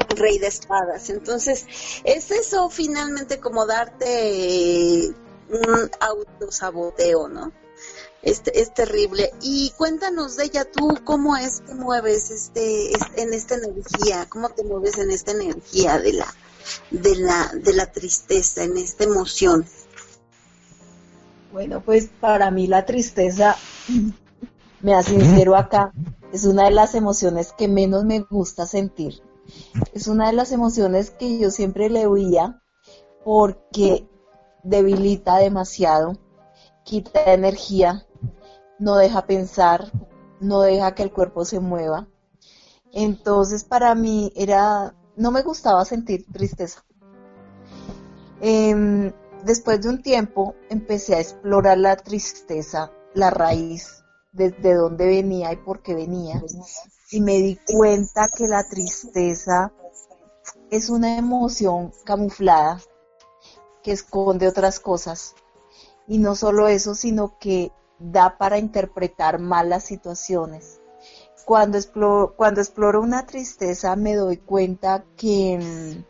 [0.09, 1.09] rey de espadas.
[1.09, 1.65] Entonces,
[2.03, 5.13] es eso finalmente como darte
[5.49, 7.51] un autosaboteo, ¿no?
[8.21, 9.31] Es, es terrible.
[9.41, 14.27] Y cuéntanos de ella tú, ¿cómo es que mueves este, en esta energía?
[14.29, 16.27] ¿Cómo te mueves en esta energía de la,
[16.91, 19.65] de la, de la tristeza, en esta emoción?
[21.51, 23.55] Bueno, pues para mí la tristeza,
[24.81, 25.93] me sincero acá,
[26.31, 29.21] es una de las emociones que menos me gusta sentir.
[29.93, 32.61] Es una de las emociones que yo siempre le huía
[33.23, 34.08] porque
[34.63, 36.17] debilita demasiado,
[36.83, 38.05] quita energía,
[38.79, 39.91] no deja pensar,
[40.39, 42.07] no deja que el cuerpo se mueva.
[42.91, 46.83] Entonces para mí era no me gustaba sentir tristeza.
[48.41, 49.11] Em,
[49.43, 55.57] después de un tiempo empecé a explorar la tristeza, la raíz, desde dónde venía y
[55.57, 56.41] por qué venía.
[57.11, 59.73] Y me di cuenta que la tristeza
[60.71, 62.79] es una emoción camuflada
[63.83, 65.35] que esconde otras cosas.
[66.07, 70.79] Y no solo eso, sino que da para interpretar malas situaciones
[71.49, 76.03] cuando exploro, cuando exploro una tristeza me doy cuenta que,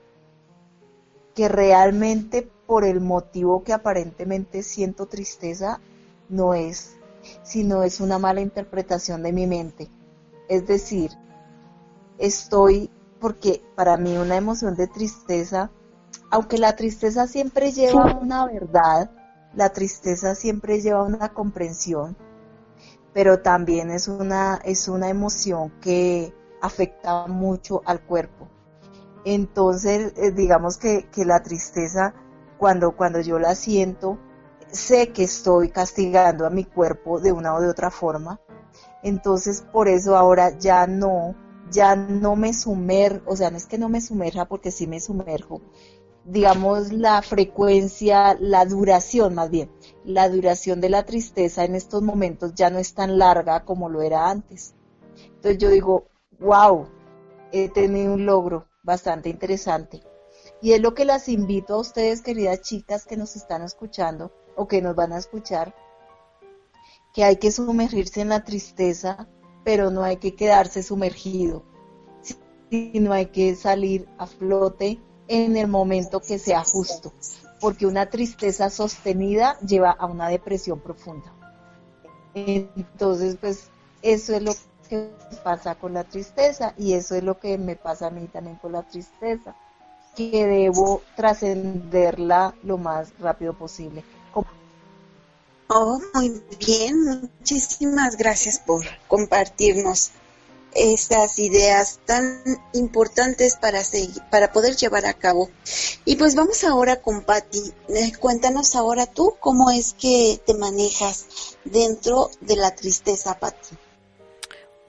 [1.34, 5.80] que realmente por el motivo que aparentemente siento tristeza
[6.28, 6.98] no es,
[7.42, 9.90] sino es una mala interpretación de mi mente.
[10.50, 11.12] Es decir,
[12.18, 15.72] estoy, porque para mí una emoción de tristeza,
[16.32, 19.12] aunque la tristeza siempre lleva una verdad,
[19.54, 22.16] la tristeza siempre lleva una comprensión,
[23.14, 28.48] pero también es una, es una emoción que afecta mucho al cuerpo.
[29.26, 32.14] Entonces, eh, digamos que, la tristeza,
[32.58, 34.18] cuando, cuando yo la siento,
[34.72, 38.40] sé que estoy castigando a mi cuerpo de una o de otra forma.
[39.04, 41.36] Entonces, por eso ahora ya no,
[41.72, 45.00] ya no me sumerjo, o sea, no es que no me sumerja porque sí me
[45.00, 45.62] sumerjo,
[46.30, 49.72] digamos, la frecuencia, la duración más bien,
[50.04, 54.04] la duración de la tristeza en estos momentos ya no es tan larga como lo
[54.04, 54.76] era antes.
[55.26, 56.06] Entonces yo digo,
[56.40, 56.88] wow,
[57.52, 60.04] he tenido un logro bastante interesante.
[60.62, 64.68] Y es lo que las invito a ustedes, queridas chicas que nos están escuchando o
[64.68, 65.74] que nos van a escuchar,
[67.12, 69.28] que hay que sumergirse en la tristeza,
[69.64, 71.64] pero no hay que quedarse sumergido,
[72.70, 77.14] sino hay que salir a flote en el momento que sea justo,
[77.62, 81.32] porque una tristeza sostenida lleva a una depresión profunda.
[82.34, 83.70] Entonces, pues
[84.02, 84.54] eso es lo
[84.90, 85.12] que
[85.44, 88.72] pasa con la tristeza y eso es lo que me pasa a mí también con
[88.72, 89.56] la tristeza,
[90.16, 94.04] que debo trascenderla lo más rápido posible.
[95.72, 100.12] Oh, muy bien, muchísimas gracias por compartirnos
[100.74, 102.42] estas ideas tan
[102.74, 105.50] importantes para, seguir, para poder llevar a cabo.
[106.06, 107.74] Y pues vamos ahora con Patti.
[107.90, 113.76] Eh, cuéntanos ahora tú cómo es que te manejas dentro de la tristeza, Patti.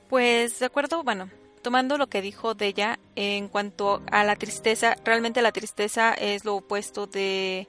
[0.08, 1.30] Pues de acuerdo, bueno,
[1.62, 6.44] tomando lo que dijo de ella en cuanto a la tristeza, realmente la tristeza es
[6.44, 7.68] lo opuesto de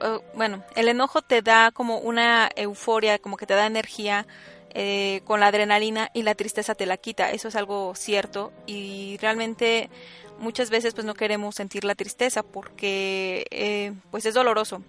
[0.00, 4.26] oh, bueno, el enojo te da como una euforia, como que te da energía,
[4.74, 7.30] eh, con la adrenalina y la tristeza te la quita.
[7.30, 9.90] Eso es algo cierto y realmente
[10.38, 14.82] muchas veces pues no queremos sentir la tristeza porque eh, pues es doloroso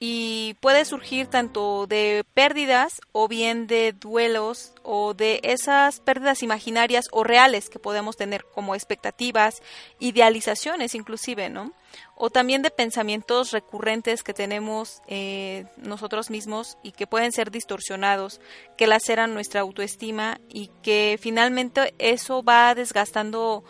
[0.00, 7.06] y puede surgir tanto de pérdidas o bien de duelos o de esas pérdidas imaginarias
[7.12, 9.62] o reales que podemos tener como expectativas,
[10.00, 11.72] idealizaciones inclusive, ¿no?
[12.16, 18.40] O también de pensamientos recurrentes que tenemos eh, nosotros mismos y que pueden ser distorsionados,
[18.76, 23.64] que laceran nuestra autoestima y que finalmente eso va desgastando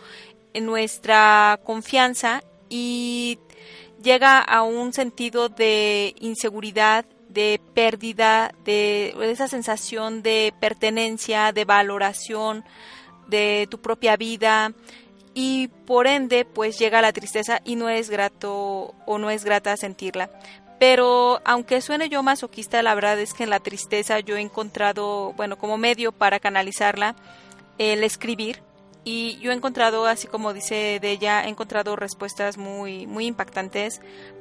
[0.54, 3.38] nuestra confianza y
[4.04, 12.64] llega a un sentido de inseguridad, de pérdida, de esa sensación de pertenencia, de valoración
[13.26, 14.72] de tu propia vida
[15.34, 19.76] y por ende pues llega la tristeza y no es grato o no es grata
[19.76, 20.30] sentirla.
[20.78, 25.32] Pero aunque suene yo masoquista, la verdad es que en la tristeza yo he encontrado,
[25.32, 27.16] bueno, como medio para canalizarla,
[27.78, 28.62] el escribir.
[29.04, 34.00] Y yo he encontrado, así como dice ella, he encontrado respuestas muy, muy impactantes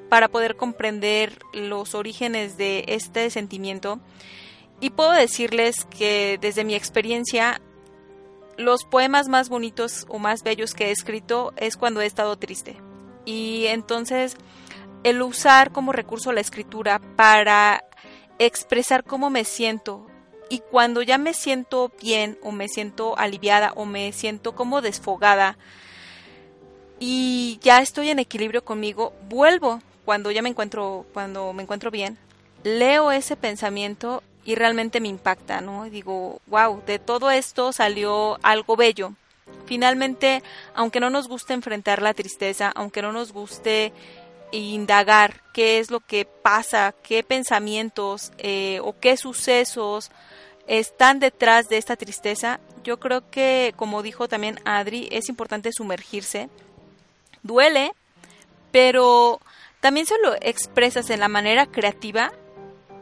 [0.10, 4.00] para poder comprender los orígenes de este sentimiento.
[4.80, 7.62] Y puedo decirles que desde mi experiencia,
[8.58, 12.78] los poemas más bonitos o más bellos que he escrito es cuando he estado triste.
[13.26, 14.38] Y entonces
[15.04, 17.84] el usar como recurso la escritura para
[18.40, 20.06] expresar cómo me siento
[20.54, 25.58] y cuando ya me siento bien o me siento aliviada o me siento como desfogada
[27.00, 32.20] y ya estoy en equilibrio conmigo, vuelvo cuando ya me encuentro cuando me encuentro bien,
[32.64, 35.86] leo ese pensamiento y realmente me impacta, ¿no?
[35.86, 39.14] Digo, wow, de todo esto salió algo bello.
[39.66, 40.44] Finalmente,
[40.76, 43.92] aunque no nos guste enfrentar la tristeza, aunque no nos guste
[44.52, 50.12] indagar qué es lo que pasa, qué pensamientos eh, o qué sucesos
[50.68, 56.50] están detrás de esta tristeza, yo creo que, como dijo también Adri, es importante sumergirse.
[57.42, 57.92] Duele,
[58.72, 59.42] pero
[59.80, 62.32] también se lo expresas en la manera creativa.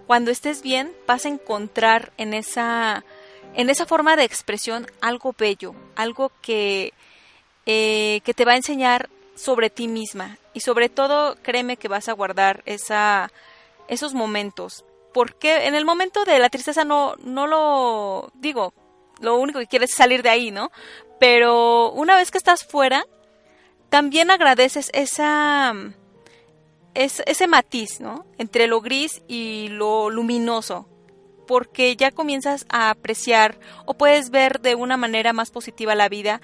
[0.07, 3.03] Cuando estés bien, vas a encontrar en esa,
[3.53, 6.93] en esa forma de expresión algo bello, algo que,
[7.65, 12.09] eh, que te va a enseñar sobre ti misma y sobre todo créeme que vas
[12.09, 13.31] a guardar esa,
[13.87, 14.83] esos momentos
[15.13, 18.73] porque en el momento de la tristeza no, no lo digo,
[19.19, 20.71] lo único que quieres es salir de ahí, ¿no?
[21.19, 23.05] Pero una vez que estás fuera,
[23.89, 25.73] también agradeces esa,
[26.93, 28.25] ese matiz, ¿no?
[28.37, 30.87] Entre lo gris y lo luminoso,
[31.47, 36.41] porque ya comienzas a apreciar o puedes ver de una manera más positiva la vida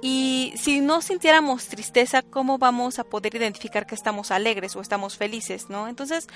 [0.00, 5.16] y si no sintiéramos tristeza, ¿cómo vamos a poder identificar que estamos alegres o estamos
[5.16, 5.88] felices, no?
[5.88, 6.28] Entonces,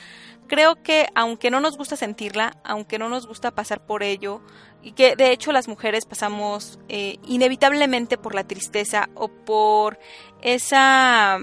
[0.48, 4.40] creo que aunque no nos gusta sentirla, aunque no nos gusta pasar por ello,
[4.82, 10.00] y que de hecho las mujeres pasamos eh, inevitablemente por la tristeza o por
[10.40, 11.38] esa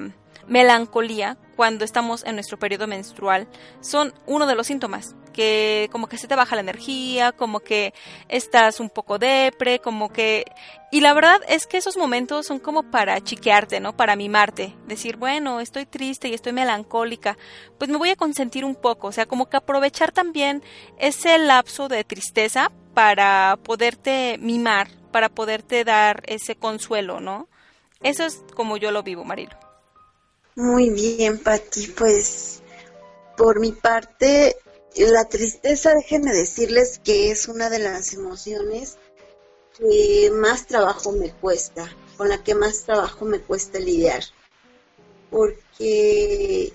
[0.45, 3.47] melancolía cuando estamos en nuestro periodo menstrual,
[3.80, 7.93] son uno de los síntomas que como que se te baja la energía, como que
[8.27, 10.43] estás un poco depre, como que...
[10.91, 13.95] Y la verdad es que esos momentos son como para chiquearte, ¿no?
[13.95, 14.75] Para mimarte.
[14.85, 17.37] Decir, bueno, estoy triste y estoy melancólica,
[17.77, 19.07] pues me voy a consentir un poco.
[19.07, 20.61] O sea, como que aprovechar también
[20.97, 27.47] ese lapso de tristeza para poderte mimar, para poderte dar ese consuelo, ¿no?
[28.01, 29.57] Eso es como yo lo vivo, Marilo.
[30.55, 32.61] Muy bien, Pati, pues
[33.37, 34.57] por mi parte
[34.95, 38.97] la tristeza, déjenme decirles que es una de las emociones
[39.77, 44.23] que más trabajo me cuesta, con la que más trabajo me cuesta lidiar.
[45.29, 46.73] Porque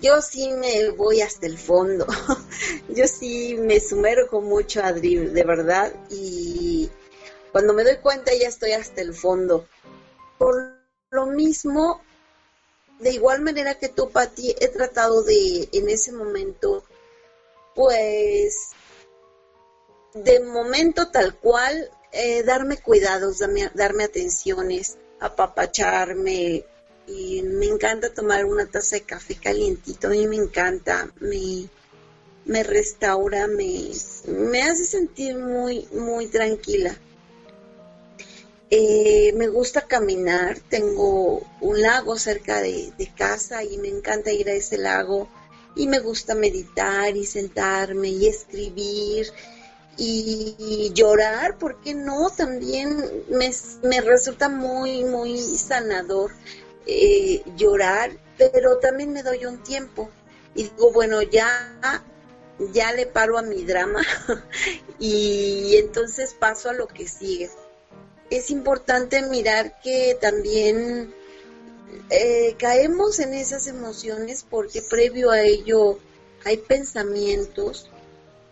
[0.00, 2.06] yo sí me voy hasta el fondo,
[2.88, 6.90] yo sí me sumerjo mucho, Adri, de verdad, y
[7.52, 9.68] cuando me doy cuenta ya estoy hasta el fondo.
[10.38, 10.74] Por
[11.10, 12.00] lo mismo,
[12.98, 16.84] de igual manera que tú, Pati, he tratado de en ese momento
[17.74, 18.70] pues
[20.14, 26.64] de momento tal cual, eh, darme cuidados, darme, atenciones, apapacharme.
[27.06, 31.68] Me encanta tomar una taza de café calientito, a mí me encanta, me,
[32.46, 33.90] me restaura, me,
[34.28, 36.96] me hace sentir muy, muy tranquila.
[38.70, 44.54] Eh, me gusta caminar, tengo un lago cerca de casa y me encanta ir a
[44.54, 45.28] ese lago
[45.76, 49.26] y me gusta meditar y sentarme y escribir
[49.96, 52.30] y, llorar, ¿por qué no?
[52.30, 56.32] También me, resulta muy, muy sanador
[56.86, 60.10] eh, llorar, pero también me doy un tiempo
[60.54, 62.02] y digo, bueno, ya,
[62.72, 64.02] ya le paro a mi drama
[64.98, 67.50] y entonces paso a lo que sigue.
[68.30, 71.14] Es importante mirar que también
[72.10, 75.98] eh, caemos en esas emociones porque previo a ello
[76.44, 77.88] hay pensamientos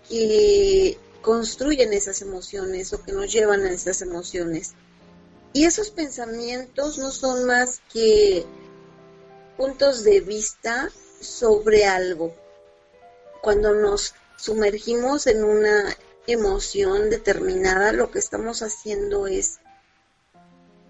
[0.08, 4.72] que construyen esas emociones o que nos llevan a esas emociones.
[5.52, 8.44] Y esos pensamientos no son más que
[9.56, 10.90] puntos de vista
[11.20, 12.34] sobre algo.
[13.42, 15.96] Cuando nos sumergimos en una
[16.26, 19.58] emoción determinada, lo que estamos haciendo es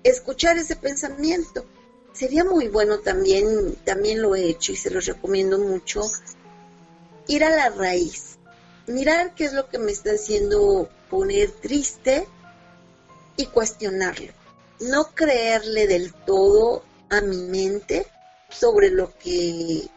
[0.04, 1.66] escuchar ese pensamiento
[2.12, 6.02] sería muy bueno también, también lo he hecho y se los recomiendo mucho,
[7.26, 8.38] ir a la raíz,
[8.86, 12.26] mirar qué es lo que me está haciendo poner triste
[13.36, 14.32] y cuestionarlo.
[14.80, 18.06] No creerle del todo a mi mente
[18.50, 19.88] sobre lo que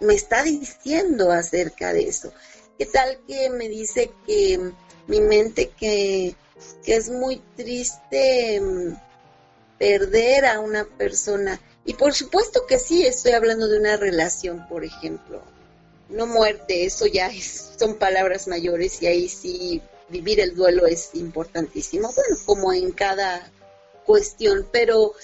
[0.00, 2.32] me está diciendo acerca de eso.
[2.78, 4.72] ¿Qué tal que me dice que
[5.06, 6.34] mi mente que,
[6.84, 8.94] que es muy triste mm,
[9.82, 11.60] perder a una persona?
[11.84, 15.42] Y por supuesto que sí, estoy hablando de una relación, por ejemplo.
[16.08, 17.32] No muerte, eso ya
[17.76, 23.50] son palabras mayores y ahí sí vivir el duelo es importantísimo, bueno, como en cada
[24.06, 25.14] cuestión, pero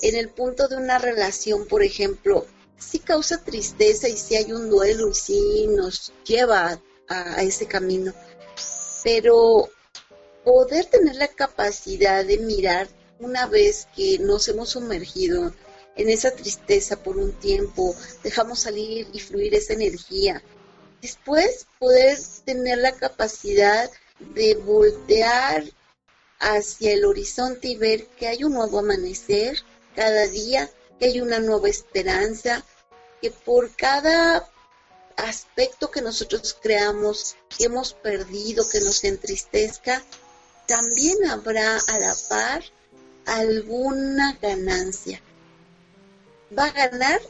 [0.00, 2.46] en el punto de una relación, por ejemplo,
[2.78, 8.12] sí causa tristeza y sí hay un duelo y sí nos lleva a, ese camino,
[9.02, 9.68] pero
[10.44, 12.86] poder tener la capacidad de mirar
[13.18, 15.54] una vez que nos hemos sumergido
[15.96, 20.42] en esa tristeza por un tiempo, dejamos salir y fluir esa energía.
[21.00, 25.64] Después poder tener la capacidad de voltear
[26.40, 29.58] hacia el horizonte y ver que hay un nuevo amanecer
[29.94, 32.64] cada día, que hay una nueva esperanza,
[33.20, 34.48] que por cada
[35.16, 40.02] aspecto que nosotros creamos, que hemos perdido, que nos entristezca,
[40.66, 42.64] también habrá a la par
[43.26, 45.20] alguna ganancia.
[46.56, 47.20] Va a ganar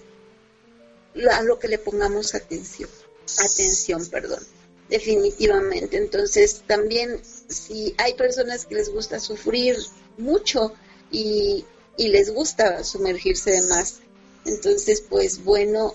[1.32, 2.90] a lo que le pongamos atención.
[3.38, 4.42] Atención, perdón.
[4.88, 5.96] Definitivamente.
[5.96, 9.76] Entonces, también si hay personas que les gusta sufrir
[10.18, 10.74] mucho
[11.10, 11.64] y,
[11.96, 14.00] y les gusta sumergirse de más,
[14.44, 15.94] entonces, pues bueno,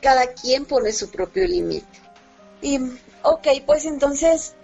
[0.00, 1.86] cada quien pone su propio límite.
[2.62, 2.78] Y,
[3.22, 4.54] ok, pues entonces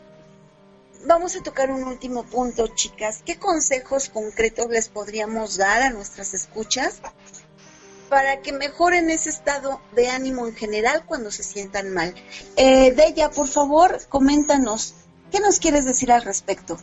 [1.05, 3.23] vamos a tocar un último punto, chicas.
[3.25, 7.01] ¿Qué consejos concretos les podríamos dar a nuestras escuchas
[8.09, 12.15] para que mejoren ese estado de ánimo en general cuando se sientan mal?
[12.57, 14.95] Eh, Deya, por favor, coméntanos,
[15.31, 16.79] ¿qué nos quieres decir al respecto?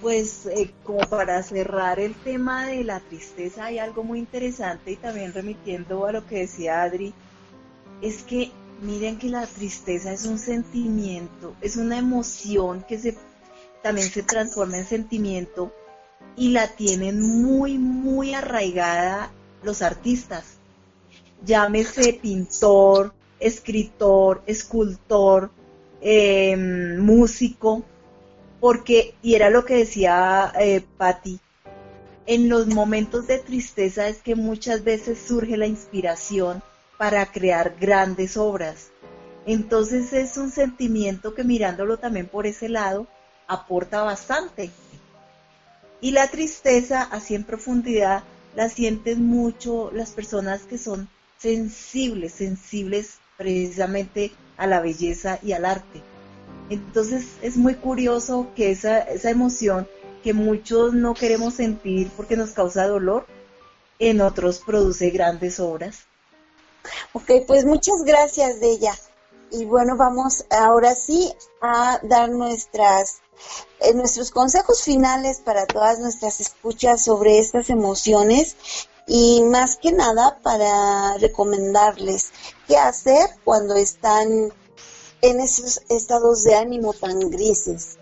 [0.00, 4.96] Pues eh, como para cerrar el tema de la tristeza hay algo muy interesante y
[4.96, 7.14] también remitiendo a lo que decía Adri,
[8.02, 13.16] es que miren que la tristeza es un sentimiento, es una emoción que se,
[13.82, 15.72] también se transforma en sentimiento
[16.36, 20.58] y la tienen muy, muy arraigada los artistas.
[21.44, 25.50] Llámese pintor, escritor, escultor,
[26.00, 27.82] em, músico,
[28.60, 31.40] porque, y era lo que decía eh, Patti,
[32.26, 36.62] en los momentos de tristeza es que muchas veces surge la inspiración
[36.98, 38.88] para crear grandes obras.
[39.46, 43.06] Entonces es un sentimiento que mirándolo también por ese lado
[43.46, 44.70] aporta bastante.
[46.00, 48.24] Y la tristeza, así en profundidad,
[48.54, 55.64] la sienten mucho las personas que son sensibles, sensibles precisamente a la belleza y al
[55.64, 56.02] arte.
[56.70, 59.86] Entonces es muy curioso que esa, esa emoción
[60.24, 63.26] que muchos no queremos sentir porque nos causa dolor,
[63.98, 66.06] en otros produce grandes obras.
[67.12, 68.94] Ok, pues muchas gracias de ella.
[69.50, 73.20] Y bueno, vamos ahora sí a dar nuestras
[73.80, 78.56] eh, nuestros consejos finales para todas nuestras escuchas sobre estas emociones
[79.06, 82.32] y más que nada para recomendarles
[82.66, 84.52] qué hacer cuando están
[85.20, 87.98] en esos estados de ánimo tan grises.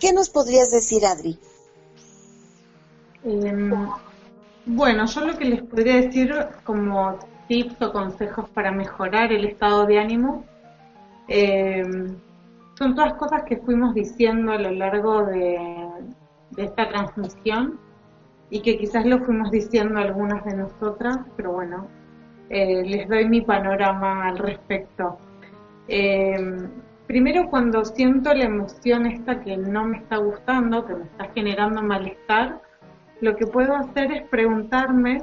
[0.00, 1.38] ¿Qué nos podrías decir, Adri?
[3.24, 3.90] Em,
[4.66, 6.32] bueno, yo lo que les podría decir
[6.64, 7.18] como
[7.48, 10.44] tips o consejos para mejorar el estado de ánimo
[11.28, 12.16] em,
[12.78, 15.58] son todas cosas que fuimos diciendo a lo largo de,
[16.56, 17.78] esta transmisión
[18.50, 21.88] y que quizás lo fuimos diciendo algunas de nosotras, pero bueno,
[22.48, 25.18] eh, les doy mi panorama al respecto.
[25.88, 26.68] Em,
[27.06, 31.82] primero cuando siento la emoción esta que no me está gustando, que me está generando
[31.82, 32.60] malestar,
[33.20, 35.22] lo que puedo hacer es preguntarme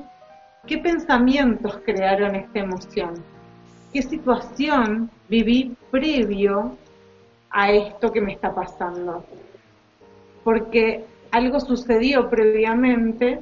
[0.65, 3.15] qué pensamientos crearon esta emoción,
[3.91, 6.77] qué situación viví previo
[7.49, 9.25] a esto que me está pasando.
[10.43, 13.39] Porque algo sucedió previamente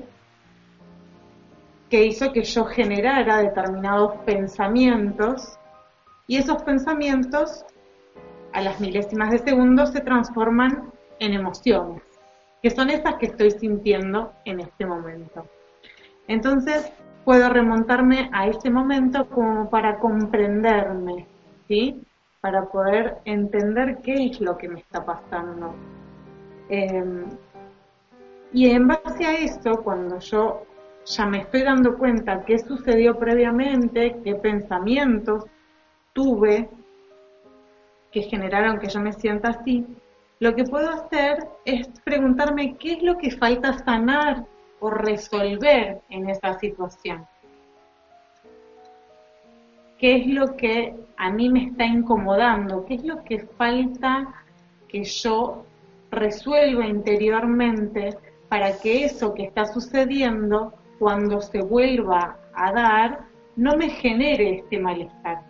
[1.89, 5.57] que hizo que yo generara determinados pensamientos
[6.27, 7.65] y esos pensamientos,
[8.53, 12.01] a las milésimas de segundo, se transforman en emociones,
[12.61, 15.45] que son esas que estoy sintiendo en este momento.
[16.27, 16.91] Entonces,
[17.25, 21.27] puedo remontarme a ese momento como para comprenderme,
[21.67, 22.01] ¿sí?
[22.41, 25.73] Para poder entender qué es lo que me está pasando.
[26.69, 27.25] Em,
[28.53, 30.65] y en base a eso, cuando yo
[31.05, 35.45] ya me estoy dando cuenta qué sucedió previamente, qué pensamientos
[36.13, 36.69] tuve
[38.11, 39.85] que generaron que yo me sienta así,
[40.39, 44.45] lo que puedo hacer es preguntarme qué es lo que falta sanar
[44.81, 47.25] o resolver en esa situación.
[50.01, 54.33] qué es lo que a mí me está incomodando, qué es lo que falta
[54.89, 55.63] que yo
[56.09, 58.17] resuelva interiormente
[58.49, 63.19] para que eso que está sucediendo, cuando se vuelva a dar,
[63.55, 65.43] no me genere este malestar.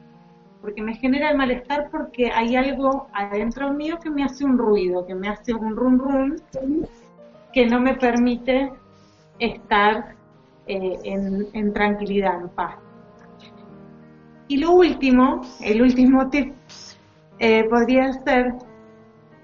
[0.61, 5.05] Porque me genera el malestar porque hay algo adentro mío que me hace un ruido,
[5.07, 6.35] que me hace un rum rum,
[7.53, 8.69] que no me permite
[9.41, 10.15] estar
[10.67, 12.75] eh, en tranquilidad, en paz.
[14.51, 16.53] Y lo último, el último tip,
[17.39, 18.53] eh, podría ser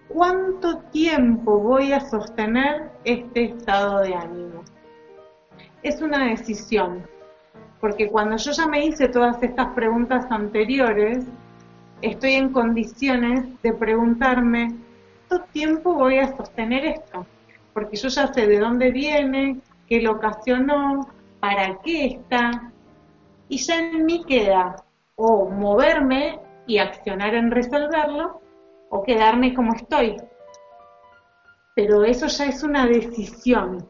[0.10, 4.66] cuánto tiempo voy a sostener este estado de ánimo.
[5.82, 7.08] Es una decisión,
[7.80, 11.26] porque cuando yo ya me hice todas estas preguntas anteriores,
[12.02, 14.76] estoy en condiciones de preguntarme,
[15.30, 17.26] ¿cuánto tiempo voy a sostener esto?
[17.74, 21.08] Porque yo ya sé de dónde viene, qué lo ocasionó,
[21.40, 22.72] para qué está,
[23.50, 24.76] y ya en mí queda
[25.16, 28.42] o moverme y accionar en resolverlo
[28.90, 30.18] o quedarme como estoy.
[31.76, 33.90] Pero eso ya es una decisión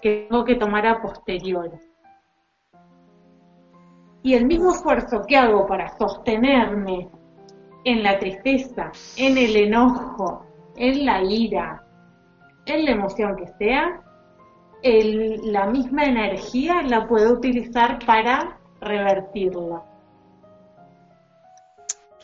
[0.00, 1.78] que tengo que tomar a posteriori.
[4.22, 7.08] Y el mismo esfuerzo que hago para sostenerme
[7.84, 10.46] en la tristeza, en el enojo,
[10.76, 11.84] en la ira,
[12.66, 14.00] en la emoción que sea,
[14.82, 19.82] la misma energía la puedo utilizar para revertirla.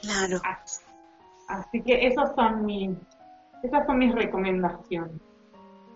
[0.00, 0.40] Claro.
[1.48, 2.90] Así, que esas son, mis,
[3.62, 5.20] esas son mis recomendaciones.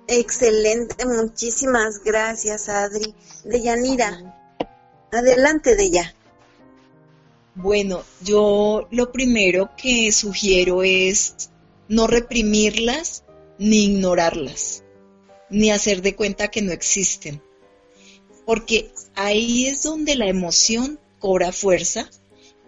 [0.06, 3.14] Excelente, muchísimas gracias Adri.
[3.44, 4.18] Deyanira,
[5.12, 6.14] adelante de ya.
[7.54, 11.50] Bueno, yo lo primero que sugiero es
[11.88, 13.24] no reprimirlas
[13.58, 14.82] ni ignorarlas,
[15.52, 17.40] ni hacer de cuenta que no existen,
[18.44, 22.10] porque ahí es donde la emoción cobra fuerza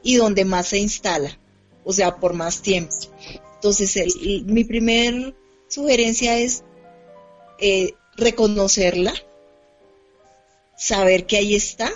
[0.02, 1.38] y donde más se instala,
[1.82, 2.94] o sea, por más tiempo.
[3.54, 3.96] Entonces,
[4.44, 5.34] mi primer
[5.68, 6.62] sugerencia es
[7.58, 9.14] eh, reconocerla,
[10.76, 11.90] saber que ahí está.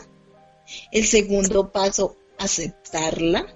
[0.92, 3.46] El segundo paso, aceptarla.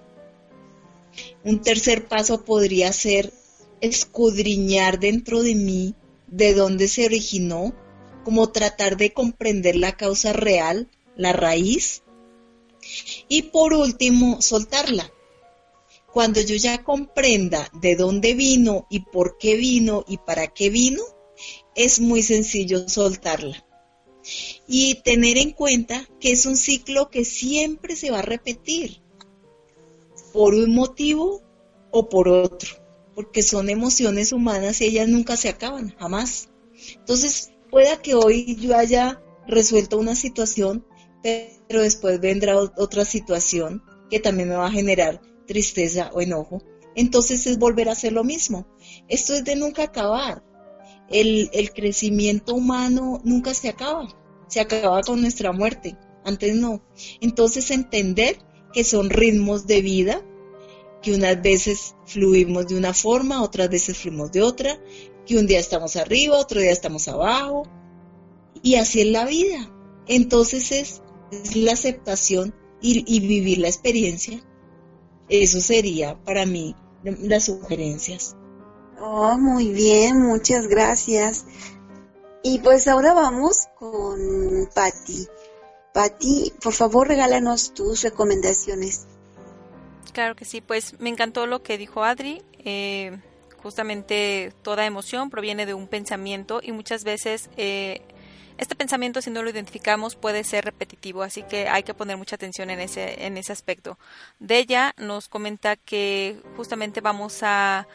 [1.45, 3.33] Un tercer paso podría ser
[3.80, 5.95] escudriñar dentro de mí
[6.33, 7.74] de dónde se originó,
[8.24, 12.03] como tratar de comprender la causa real, la raíz,
[13.28, 15.12] y por último, soltarla.
[16.12, 21.03] Cuando yo ya comprenda de dónde vino y por qué vino y para qué vino,
[21.74, 23.64] es muy sencillo soltarla.
[24.66, 29.03] Y tener en cuenta que es un ciclo que siempre se va a repetir,
[30.33, 31.43] por un motivo
[31.91, 32.82] o por otro,
[33.15, 36.49] porque son emociones humanas y ellas nunca se acaban, jamás.
[36.97, 40.85] Entonces, pueda que hoy yo haya resuelto una situación
[41.23, 46.63] pero después vendrá otra situación que también me va a generar tristeza o enojo.
[46.95, 48.67] Entonces es volver a hacer lo mismo.
[49.09, 50.43] Esto es de nunca acabar.
[51.09, 54.09] El, crecimiento humano nunca se acaba.
[54.49, 55.97] Se acaba con nuestra muerte.
[56.25, 56.85] Antes no.
[57.21, 58.37] Entonces entender
[58.73, 60.23] que son ritmos de vida,
[61.03, 64.78] que unas veces fluimos de una forma, otras veces fluimos de otra,
[65.26, 67.64] que un día estamos arriba, otro día estamos abajo.
[68.62, 69.70] Y así es la vida.
[70.07, 71.03] Entonces es
[71.57, 74.42] la aceptación y, vivir la experiencia.
[75.28, 76.74] Eso sería para mí
[77.05, 78.36] las sugerencias.
[79.00, 81.44] Oh, muy bien, muchas gracias.
[82.42, 85.26] Y pues ahora vamos con Patti.
[85.94, 89.07] Patti, por favor, regálanos tus recomendaciones.
[90.13, 92.43] Claro que sí, pues me encantó lo que dijo Adri.
[92.65, 93.19] Eh,
[93.63, 98.03] justamente toda emoción proviene de un pensamiento y muchas veces eh,
[98.59, 102.37] este pensamiento, si no lo identificamos, puede ser repetitivo, así que hay que poner mucha
[102.37, 103.99] atención en ese, en ese aspecto.
[104.39, 107.89] De ella nos comenta que justamente vamos a,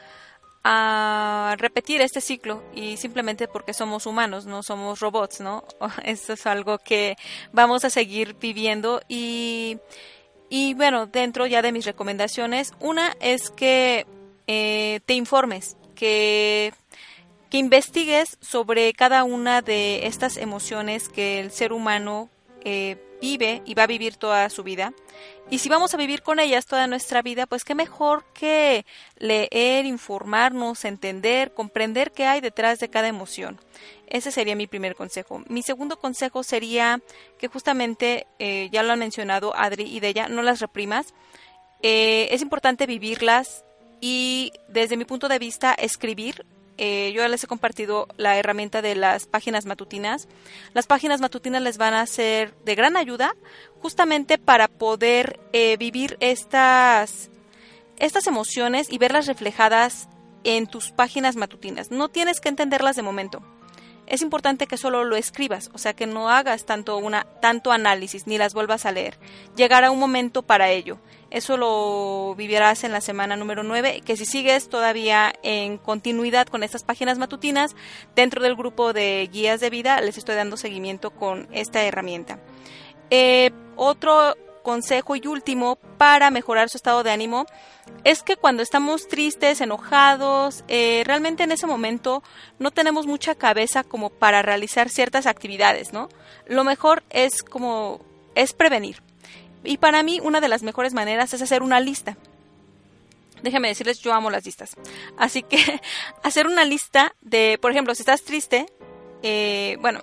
[0.63, 5.63] a repetir este ciclo y simplemente porque somos humanos, no somos robots, ¿no?
[6.03, 7.15] Esto es algo que
[7.53, 9.77] vamos a seguir viviendo y,
[10.49, 14.05] y bueno, dentro ya de mis recomendaciones, una es que
[14.47, 16.73] eh, te informes, que
[17.49, 22.29] que investigues sobre cada una de estas emociones que el ser humano
[22.63, 24.93] eh, vive y va a vivir toda su vida.
[25.49, 28.85] Y si vamos a vivir con ellas toda nuestra vida, pues qué mejor que
[29.17, 33.59] leer, informarnos, entender, comprender qué hay detrás de cada emoción.
[34.07, 35.43] Ese sería mi primer consejo.
[35.47, 37.01] Mi segundo consejo sería
[37.37, 41.13] que justamente, eh, ya lo han mencionado Adri y Della, no las reprimas.
[41.81, 43.63] Eh, es importante vivirlas
[44.01, 46.45] y desde mi punto de vista escribir
[46.77, 50.27] eh, yo les he compartido la herramienta de las páginas matutinas.
[50.73, 53.33] Las páginas matutinas les van a ser de gran ayuda
[53.81, 57.29] justamente para poder eh, vivir estas,
[57.97, 60.07] estas emociones y verlas reflejadas
[60.43, 61.91] en tus páginas matutinas.
[61.91, 63.41] No tienes que entenderlas de momento.
[64.05, 68.25] Es importante que solo lo escribas, o sea que no hagas tanto, una, tanto análisis
[68.25, 69.19] ni las vuelvas a leer.
[69.57, 70.97] Llegará un momento para ello.
[71.29, 76.63] Eso lo vivirás en la semana número 9, que si sigues todavía en continuidad con
[76.63, 77.75] estas páginas matutinas,
[78.15, 82.39] dentro del grupo de guías de vida les estoy dando seguimiento con esta herramienta.
[83.09, 87.45] Eh, otro consejo y último para mejorar su estado de ánimo
[88.03, 92.21] es que cuando estamos tristes, enojados, eh, realmente en ese momento
[92.59, 96.09] no tenemos mucha cabeza como para realizar ciertas actividades, ¿no?
[96.47, 98.01] Lo mejor es como
[98.35, 99.06] es prevenir.
[99.63, 102.17] Y para mí una de las mejores maneras es hacer una lista.
[103.41, 104.75] Déjenme decirles, yo amo las listas.
[105.17, 105.57] Así que
[106.23, 108.65] hacer una lista de, por ejemplo, si estás triste,
[109.23, 110.01] eh, bueno,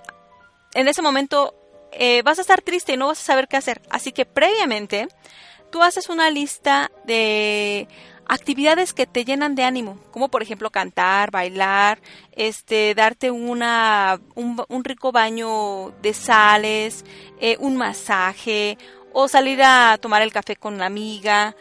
[0.73, 1.53] en ese momento
[1.91, 3.81] eh, vas a estar triste y no vas a saber qué hacer.
[3.89, 5.07] Así que previamente
[5.71, 7.87] tú haces una lista de
[8.27, 11.99] actividades que te llenan de ánimo, como por ejemplo cantar, bailar,
[12.31, 17.05] este, darte una, un, rico baño de sales,
[17.39, 18.77] eh, un masaje
[19.17, 21.55] o salir a tomar el café con la amiga.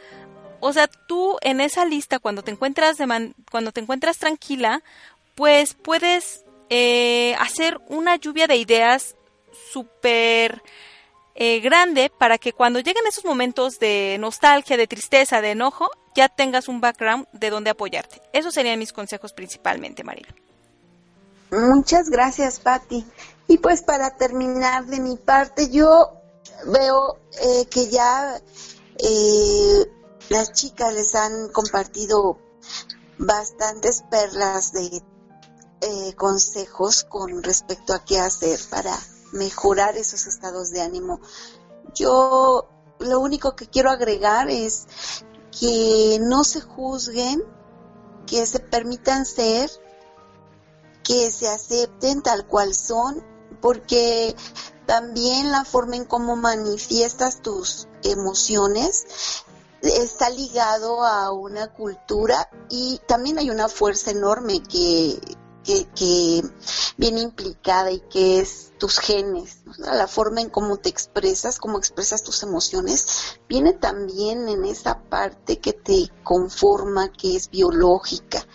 [0.59, 4.83] O sea, tú en esa lista cuando te encuentras de cuando te encuentras tranquila,
[5.37, 9.15] pues puedes eh, hacer una lluvia de ideas
[9.73, 10.63] súper
[11.37, 16.29] eh, grande para que cuando lleguen esos momentos de nostalgia, de tristeza, de enojo, ya
[16.29, 18.21] tengas un background de donde apoyarte.
[18.33, 20.35] Esos serían mis consejos principalmente, Marila.
[21.53, 23.07] Muchas gracias, Patti.
[23.47, 26.24] Y pues para terminar de mi parte, yo
[26.67, 28.41] veo eh, que ya
[28.99, 29.93] eh,
[30.29, 32.39] las chicas les han compartido
[33.19, 35.03] bastantes perlas de
[36.17, 38.99] consejos con respecto a qué hacer para
[39.33, 41.21] mejorar esos estados de ánimo.
[41.95, 42.69] Yo
[42.99, 44.87] lo único que quiero agregar es
[45.59, 47.43] que no se juzguen,
[48.27, 49.71] que se permitan ser,
[51.03, 53.25] que se acepten tal cual son,
[53.61, 54.35] porque
[54.87, 59.07] también la forma en cómo manifiestas tus emociones
[59.83, 65.21] está ligado a una cultura y también hay una fuerza enorme que,
[65.65, 66.43] que,
[66.97, 72.23] viene implicada y que es tus genes, la forma en cómo te expresas, cómo expresas
[72.23, 78.47] tus emociones, viene también en esa parte que te conforma, que es biológica.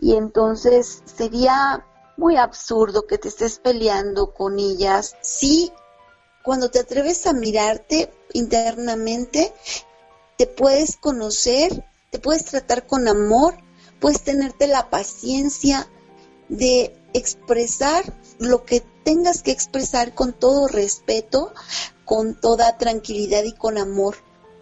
[0.00, 1.86] Y entonces sería
[2.16, 5.72] muy absurdo que te estés peleando con ellas si
[6.42, 9.54] cuando te atreves a mirarte internamente,
[10.36, 13.56] te puedes conocer, te puedes tratar con amor,
[13.98, 15.88] puedes tenerte la paciencia,
[16.48, 18.04] de expresar
[18.38, 21.52] lo que tengas que expresar con todo respeto,
[22.04, 24.16] con toda tranquilidad y con amor.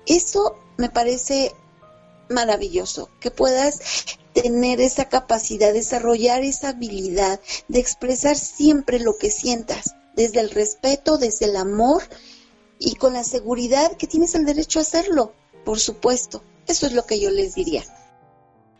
[0.06, 1.54] Eso me parece
[2.28, 3.80] maravilloso, que puedas
[4.32, 11.18] tener esa capacidad, desarrollar esa habilidad de expresar siempre lo que sientas, desde el respeto,
[11.18, 12.02] desde el amor
[12.78, 16.42] y con la seguridad que tienes el derecho a hacerlo, por supuesto.
[16.66, 17.82] Eso es lo que yo les diría.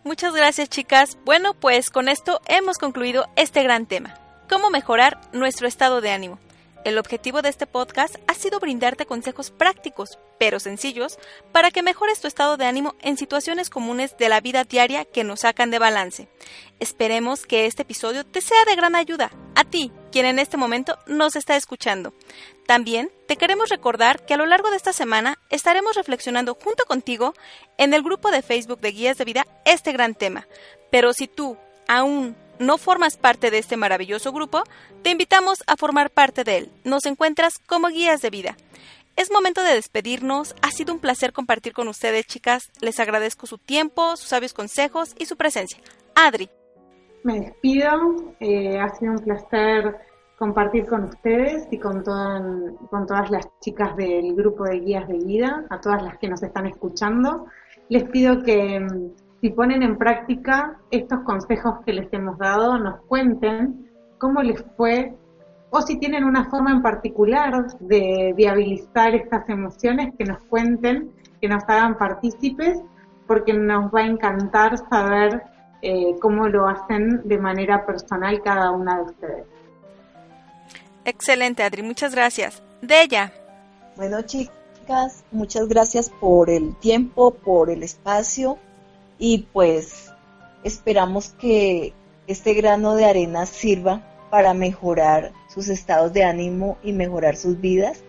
[0.04, 1.16] Muchas gracias chicas.
[1.24, 4.18] Bueno, pues con esto hemos concluido este gran tema.
[4.48, 6.38] ¿Cómo mejorar nuestro estado de ánimo?
[6.84, 11.16] El objetivo de este podcast ha sido brindarte consejos prácticos, pero sencillos,
[11.52, 15.22] para que mejores tu estado de ánimo en situaciones comunes de la vida diaria que
[15.22, 16.28] nos sacan de balance.
[16.80, 20.98] Esperemos que este episodio te sea de gran ayuda, a ti, quien en este momento
[21.06, 22.14] nos está escuchando.
[22.66, 27.32] También te queremos recordar que a lo largo de esta semana estaremos reflexionando junto contigo
[27.78, 30.48] en el grupo de Facebook de Guías de Vida este gran tema.
[30.90, 31.56] Pero si tú
[31.86, 34.62] aún no formas parte de este maravilloso grupo,
[35.02, 36.70] te invitamos a formar parte de él.
[36.84, 38.56] Nos encuentras como guías de vida.
[39.16, 40.54] Es momento de despedirnos.
[40.62, 42.70] Ha sido un placer compartir con ustedes, chicas.
[42.80, 45.78] Les agradezco su tiempo, sus sabios consejos y su presencia.
[46.14, 46.48] Adri.
[47.22, 48.34] Me despido.
[48.40, 49.96] Eh, ha sido un placer
[50.38, 55.66] compartir con ustedes y con, con todas las chicas del grupo de guías de vida,
[55.70, 57.46] a todas las que nos están escuchando.
[57.88, 58.80] Les pido que
[59.42, 65.14] si ponen en práctica estos consejos que les hemos dado, nos cuenten cómo les fue
[65.70, 71.48] o si tienen una forma en particular de viabilizar estas emociones, que nos cuenten, que
[71.48, 72.78] nos hagan partícipes,
[73.26, 75.42] porque nos va a encantar saber
[75.80, 79.46] eh, cómo lo hacen de manera personal cada una de ustedes.
[81.04, 82.62] Excelente, Adri, muchas gracias.
[82.80, 83.32] De ella.
[83.96, 88.58] Bueno, chicas, muchas gracias por el tiempo, por el espacio
[89.24, 90.10] y pues
[90.64, 91.94] esperamos que
[92.26, 94.02] este grano de arena sirva
[94.32, 98.00] para mejorar sus estados de ánimo y mejorar sus vidas.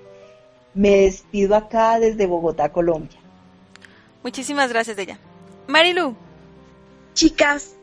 [0.73, 3.19] Me despido acá desde Bogotá, Colombia.
[4.23, 5.19] Muchísimas gracias, ella.
[5.67, 6.15] Marilu.
[7.13, 7.75] Chicas,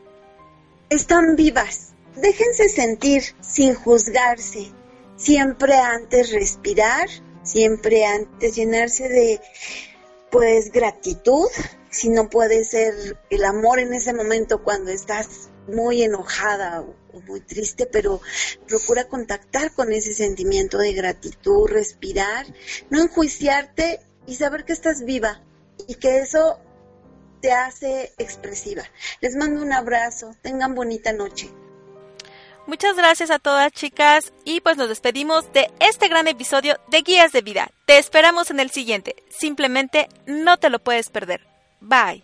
[0.89, 1.93] están vivas.
[2.17, 4.73] Déjense sentir sin juzgarse.
[5.15, 7.07] Siempre antes respirar,
[7.43, 9.39] siempre antes llenarse de
[10.31, 11.47] pues gratitud,
[11.91, 17.41] si no puede ser el amor en ese momento cuando estás muy enojada o muy
[17.41, 18.21] triste, pero
[18.67, 22.45] procura contactar con ese sentimiento de gratitud, respirar,
[22.89, 25.43] no enjuiciarte y saber que estás viva
[25.87, 26.59] y que eso
[27.41, 28.83] te hace expresiva.
[29.19, 31.49] Les mando un abrazo, tengan bonita noche.
[32.67, 37.31] Muchas gracias a todas chicas y pues nos despedimos de este gran episodio de Guías
[37.31, 37.71] de Vida.
[37.85, 39.15] Te esperamos en el siguiente.
[39.29, 41.50] Simplemente no te lo puedes perder.
[41.81, 42.23] Bye.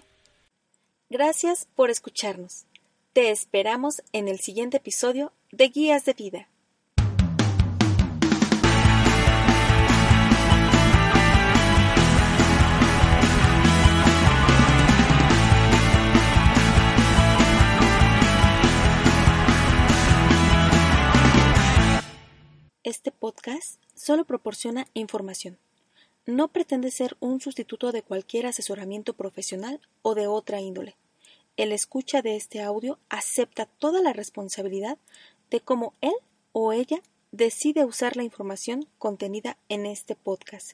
[1.09, 2.65] Gracias por escucharnos.
[3.13, 6.47] Te esperamos en el siguiente episodio de Guías de Vida.
[22.83, 25.57] Este podcast solo proporciona información.
[26.27, 30.97] No pretende ser un sustituto de cualquier asesoramiento profesional o de otra índole.
[31.55, 34.97] El escucha de este audio acepta toda la responsabilidad
[35.49, 36.11] de cómo él
[36.51, 37.01] o ella
[37.31, 40.73] decide usar la información contenida en este podcast.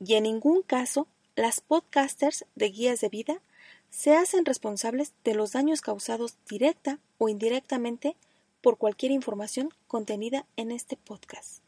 [0.00, 3.40] Y en ningún caso las podcasters de guías de vida
[3.90, 8.16] se hacen responsables de los daños causados directa o indirectamente
[8.60, 11.67] por cualquier información contenida en este podcast.